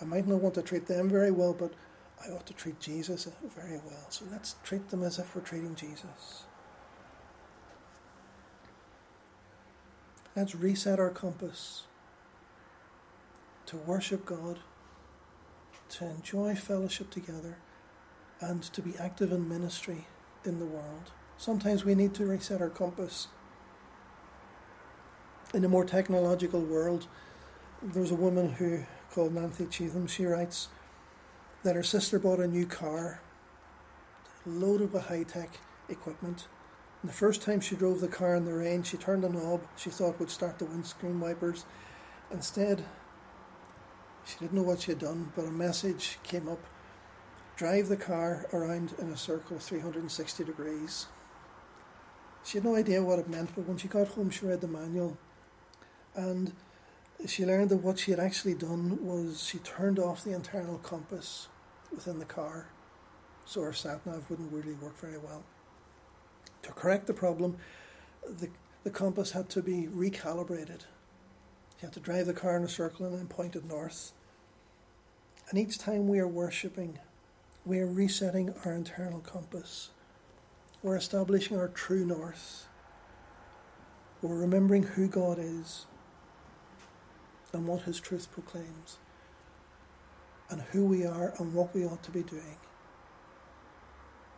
I 0.00 0.06
might 0.06 0.26
not 0.26 0.40
want 0.40 0.54
to 0.54 0.62
treat 0.62 0.86
them 0.86 1.10
very 1.10 1.30
well, 1.30 1.52
but 1.52 1.74
I 2.24 2.30
ought 2.30 2.46
to 2.46 2.52
treat 2.52 2.80
Jesus 2.80 3.28
very 3.56 3.78
well. 3.78 4.06
So 4.08 4.24
let's 4.30 4.56
treat 4.64 4.88
them 4.90 5.02
as 5.02 5.18
if 5.18 5.34
we're 5.34 5.42
treating 5.42 5.74
Jesus. 5.74 6.44
Let's 10.34 10.54
reset 10.54 11.00
our 11.00 11.10
compass 11.10 11.84
to 13.66 13.76
worship 13.76 14.24
God, 14.24 14.60
to 15.90 16.06
enjoy 16.06 16.54
fellowship 16.54 17.10
together, 17.10 17.58
and 18.40 18.62
to 18.62 18.80
be 18.82 18.94
active 18.98 19.32
in 19.32 19.48
ministry 19.48 20.06
in 20.44 20.58
the 20.58 20.66
world. 20.66 21.12
Sometimes 21.36 21.84
we 21.84 21.94
need 21.94 22.14
to 22.14 22.26
reset 22.26 22.60
our 22.60 22.70
compass 22.70 23.28
in 25.54 25.64
a 25.64 25.68
more 25.68 25.84
technological 25.84 26.60
world, 26.60 27.06
there's 27.82 28.10
a 28.10 28.16
woman 28.16 28.50
who 28.52 28.84
called 29.10 29.34
Nancy 29.34 29.64
Cheetham. 29.64 30.08
She 30.08 30.26
writes 30.26 30.68
that 31.62 31.76
her 31.76 31.82
sister 31.82 32.18
bought 32.18 32.40
a 32.40 32.46
new 32.46 32.66
car 32.66 33.20
loaded 34.46 34.92
with 34.92 35.06
high 35.06 35.24
tech 35.24 35.58
equipment. 35.88 36.46
And 37.02 37.10
the 37.10 37.14
first 37.14 37.42
time 37.42 37.60
she 37.60 37.76
drove 37.76 38.00
the 38.00 38.08
car 38.08 38.34
in 38.34 38.44
the 38.44 38.54
rain, 38.54 38.82
she 38.82 38.96
turned 38.96 39.24
a 39.24 39.28
knob 39.28 39.62
she 39.76 39.90
thought 39.90 40.18
would 40.18 40.30
start 40.30 40.58
the 40.58 40.64
windscreen 40.64 41.20
wipers. 41.20 41.64
Instead, 42.30 42.84
she 44.24 44.38
didn't 44.38 44.54
know 44.54 44.62
what 44.62 44.82
she 44.82 44.92
had 44.92 44.98
done, 44.98 45.32
but 45.34 45.44
a 45.44 45.50
message 45.50 46.18
came 46.22 46.48
up 46.48 46.60
drive 47.56 47.88
the 47.88 47.96
car 47.96 48.46
around 48.52 48.94
in 49.00 49.10
a 49.10 49.16
circle 49.16 49.56
of 49.56 49.62
360 49.62 50.44
degrees. 50.44 51.06
She 52.44 52.58
had 52.58 52.64
no 52.64 52.76
idea 52.76 53.02
what 53.02 53.18
it 53.18 53.28
meant, 53.28 53.50
but 53.56 53.66
when 53.66 53.76
she 53.76 53.88
got 53.88 54.08
home, 54.08 54.30
she 54.30 54.46
read 54.46 54.60
the 54.60 54.68
manual 54.68 55.18
and 56.14 56.52
she 57.26 57.44
learned 57.44 57.70
that 57.70 57.78
what 57.78 57.98
she 57.98 58.10
had 58.12 58.20
actually 58.20 58.54
done 58.54 59.04
was 59.04 59.44
she 59.44 59.58
turned 59.58 59.98
off 59.98 60.22
the 60.22 60.32
internal 60.32 60.78
compass 60.78 61.48
within 61.90 62.18
the 62.18 62.24
car 62.24 62.68
so 63.48 63.62
her 63.62 63.72
sat 63.72 64.04
nav 64.04 64.28
wouldn't 64.28 64.52
really 64.52 64.74
work 64.74 64.98
very 64.98 65.16
well. 65.16 65.42
To 66.62 66.72
correct 66.72 67.06
the 67.06 67.14
problem, 67.14 67.56
the, 68.22 68.50
the 68.84 68.90
compass 68.90 69.30
had 69.30 69.48
to 69.50 69.62
be 69.62 69.88
recalibrated. 69.90 70.82
She 71.78 71.86
had 71.86 71.94
to 71.94 72.00
drive 72.00 72.26
the 72.26 72.34
car 72.34 72.56
in 72.56 72.62
a 72.62 72.68
circle 72.68 73.06
and 73.06 73.16
then 73.16 73.26
point 73.26 73.56
it 73.56 73.64
north. 73.64 74.12
And 75.48 75.58
each 75.58 75.78
time 75.78 76.08
we 76.08 76.18
are 76.18 76.28
worshipping, 76.28 76.98
we 77.64 77.78
are 77.80 77.86
resetting 77.86 78.52
our 78.66 78.74
internal 78.74 79.20
compass. 79.20 79.90
We're 80.82 80.96
establishing 80.96 81.58
our 81.58 81.68
true 81.68 82.04
north. 82.04 82.66
We're 84.20 84.36
remembering 84.36 84.82
who 84.82 85.08
God 85.08 85.38
is 85.40 85.86
and 87.52 87.66
what 87.66 87.82
His 87.82 88.00
truth 88.00 88.30
proclaims, 88.30 88.98
and 90.50 90.62
who 90.62 90.84
we 90.84 91.04
are 91.04 91.34
and 91.38 91.54
what 91.54 91.74
we 91.74 91.84
ought 91.84 92.02
to 92.04 92.10
be 92.10 92.22
doing 92.22 92.56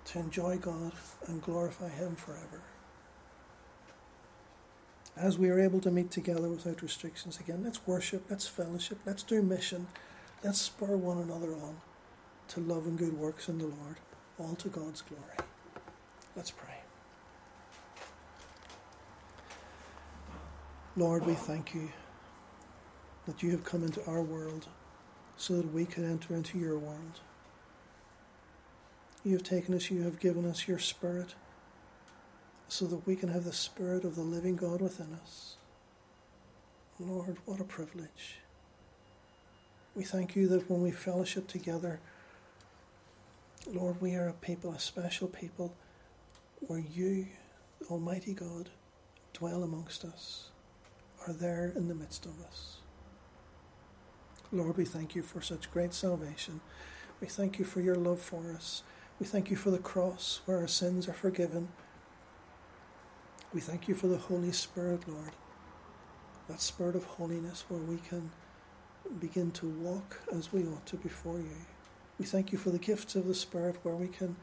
to 0.07 0.19
enjoy 0.19 0.59
God 0.59 0.93
and 1.27 1.43
glorify 1.43 1.89
Him 1.89 2.17
forever. 2.17 2.63
As 5.17 5.39
we 5.39 5.51
are 5.51 5.61
able 5.61 5.81
to 5.81 5.91
meet 5.91 6.11
together 6.11 6.49
without 6.49 6.83
restrictions 6.83 7.39
again, 7.39 7.63
let's 7.65 7.87
worship, 7.87 8.25
let's 8.31 8.47
fellowship, 8.47 8.99
let's 9.05 9.23
do 9.23 9.43
mission, 9.43 9.87
let's 10.43 10.61
spur 10.61 10.97
one 10.97 11.19
another 11.19 11.53
on 11.53 11.77
to 12.49 12.61
love 12.61 12.87
and 12.87 12.99
good 12.99 13.17
works 13.17 13.49
in 13.49 13.59
the 13.59 13.67
Lord, 13.67 13.97
all 14.39 14.55
to 14.57 14.69
God's 14.69 15.03
glory. 15.03 15.37
Let's 16.35 16.51
pray. 16.51 16.75
Lord, 20.97 21.27
we 21.27 21.35
thank 21.35 21.75
you 21.75 21.91
that 23.31 23.45
you 23.45 23.53
have 23.53 23.63
come 23.63 23.85
into 23.85 24.05
our 24.07 24.23
world 24.23 24.67
so 25.37 25.55
that 25.55 25.73
we 25.73 25.85
could 25.85 26.03
enter 26.03 26.35
into 26.35 26.59
your 26.59 26.77
world. 26.77 27.21
You 29.23 29.35
have 29.35 29.45
taken 29.45 29.73
us, 29.73 29.89
you 29.89 30.03
have 30.03 30.19
given 30.19 30.45
us 30.45 30.67
your 30.67 30.81
Spirit 30.81 31.37
so 32.67 32.87
that 32.87 33.07
we 33.07 33.15
can 33.15 33.29
have 33.29 33.45
the 33.45 33.53
Spirit 33.53 34.03
of 34.03 34.17
the 34.17 34.23
living 34.23 34.57
God 34.57 34.81
within 34.81 35.17
us. 35.23 35.55
Lord, 36.99 37.37
what 37.45 37.61
a 37.61 37.65
privilege. 37.65 38.39
We 39.95 40.03
thank 40.03 40.35
you 40.35 40.49
that 40.49 40.69
when 40.69 40.83
we 40.83 40.91
fellowship 40.91 41.47
together, 41.47 42.01
Lord, 43.73 44.01
we 44.01 44.17
are 44.17 44.27
a 44.27 44.33
people, 44.33 44.73
a 44.73 44.81
special 44.81 45.29
people, 45.29 45.73
where 46.67 46.81
you, 46.81 47.29
Almighty 47.89 48.35
God, 48.35 48.71
dwell 49.35 49.63
amongst 49.63 50.05
us, 50.05 50.49
are 51.29 51.33
there 51.33 51.73
in 51.77 51.87
the 51.87 51.95
midst 51.95 52.27
of 52.27 52.33
us. 52.45 52.80
Lord, 54.53 54.77
we 54.77 54.85
thank 54.85 55.15
you 55.15 55.23
for 55.23 55.41
such 55.41 55.71
great 55.71 55.95
salvation. 55.95 56.61
We 57.21 57.29
thank 57.29 57.61
you 57.61 57.65
for 57.65 57.81
your 57.81 57.95
love 57.95 58.21
for 58.21 58.53
us. 58.53 58.83
We 59.21 59.27
thank 59.27 59.49
you 59.49 59.57
for 59.57 59.71
the 59.71 59.79
cross 59.79 60.41
where 60.45 60.59
our 60.59 60.67
sins 60.67 61.07
are 61.07 61.13
forgiven. 61.13 61.69
We 63.55 63.61
thank 63.61 63.87
you 63.87 63.95
for 63.95 64.09
the 64.09 64.19
Holy 64.19 64.51
Spirit, 64.51 65.09
Lord, 65.09 65.33
that 66.49 66.61
spirit 66.61 66.97
of 66.97 67.05
holiness 67.05 67.65
where 67.69 67.81
we 67.81 67.99
can 67.99 68.33
begin 69.21 69.53
to 69.53 69.69
walk 69.69 70.21
as 70.33 70.53
we 70.53 70.65
ought 70.65 70.87
to 70.87 70.97
before 70.97 71.39
you. 71.39 71.67
We 72.19 72.25
thank 72.25 72.51
you 72.51 72.59
for 72.59 72.71
the 72.71 72.79
gifts 72.79 73.15
of 73.15 73.27
the 73.27 73.35
Spirit 73.35 73.77
where 73.83 73.95
we 73.95 74.09
can 74.09 74.37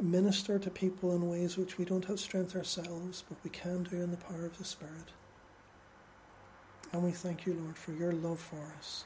minister 0.00 0.58
to 0.58 0.70
people 0.70 1.14
in 1.14 1.28
ways 1.28 1.56
which 1.56 1.78
we 1.78 1.84
don't 1.84 2.06
have 2.06 2.20
strength 2.20 2.54
ourselves, 2.54 3.24
but 3.28 3.38
we 3.42 3.50
can 3.50 3.84
do 3.84 3.96
in 4.02 4.10
the 4.10 4.16
power 4.16 4.44
of 4.44 4.58
the 4.58 4.64
Spirit. 4.64 5.12
And 6.92 7.02
we 7.02 7.12
thank 7.12 7.46
you, 7.46 7.54
Lord, 7.54 7.78
for 7.78 7.92
your 7.92 8.12
love 8.12 8.40
for 8.40 8.74
us. 8.78 9.04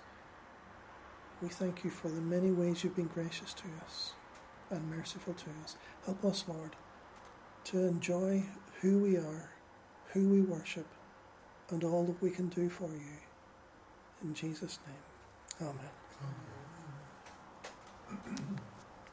We 1.45 1.51
thank 1.51 1.85
you 1.85 1.91
for 1.91 2.09
the 2.09 2.23
many 2.23 2.51
ways 2.51 2.83
you've 2.83 2.97
been 2.97 3.05
gracious 3.05 3.53
to 3.53 3.65
us 3.85 4.15
and 4.71 4.91
merciful 4.91 5.35
to 5.35 5.51
us. 5.63 5.77
Help 6.07 6.25
us, 6.25 6.47
Lord, 6.49 6.75
to 7.65 7.85
enjoy 7.85 8.45
who 8.81 9.01
we 9.01 9.19
are, 9.19 9.51
who 10.15 10.31
we 10.31 10.41
worship, 10.41 10.87
and 11.69 11.85
all 11.85 12.05
that 12.05 12.23
we 12.23 12.31
can 12.31 12.49
do 12.49 12.71
for 12.71 12.89
you. 12.89 13.19
In 14.23 14.33
Jesus' 14.33 14.79
name, 15.61 15.69
Amen. 15.69 15.91
Amen. 18.23 18.61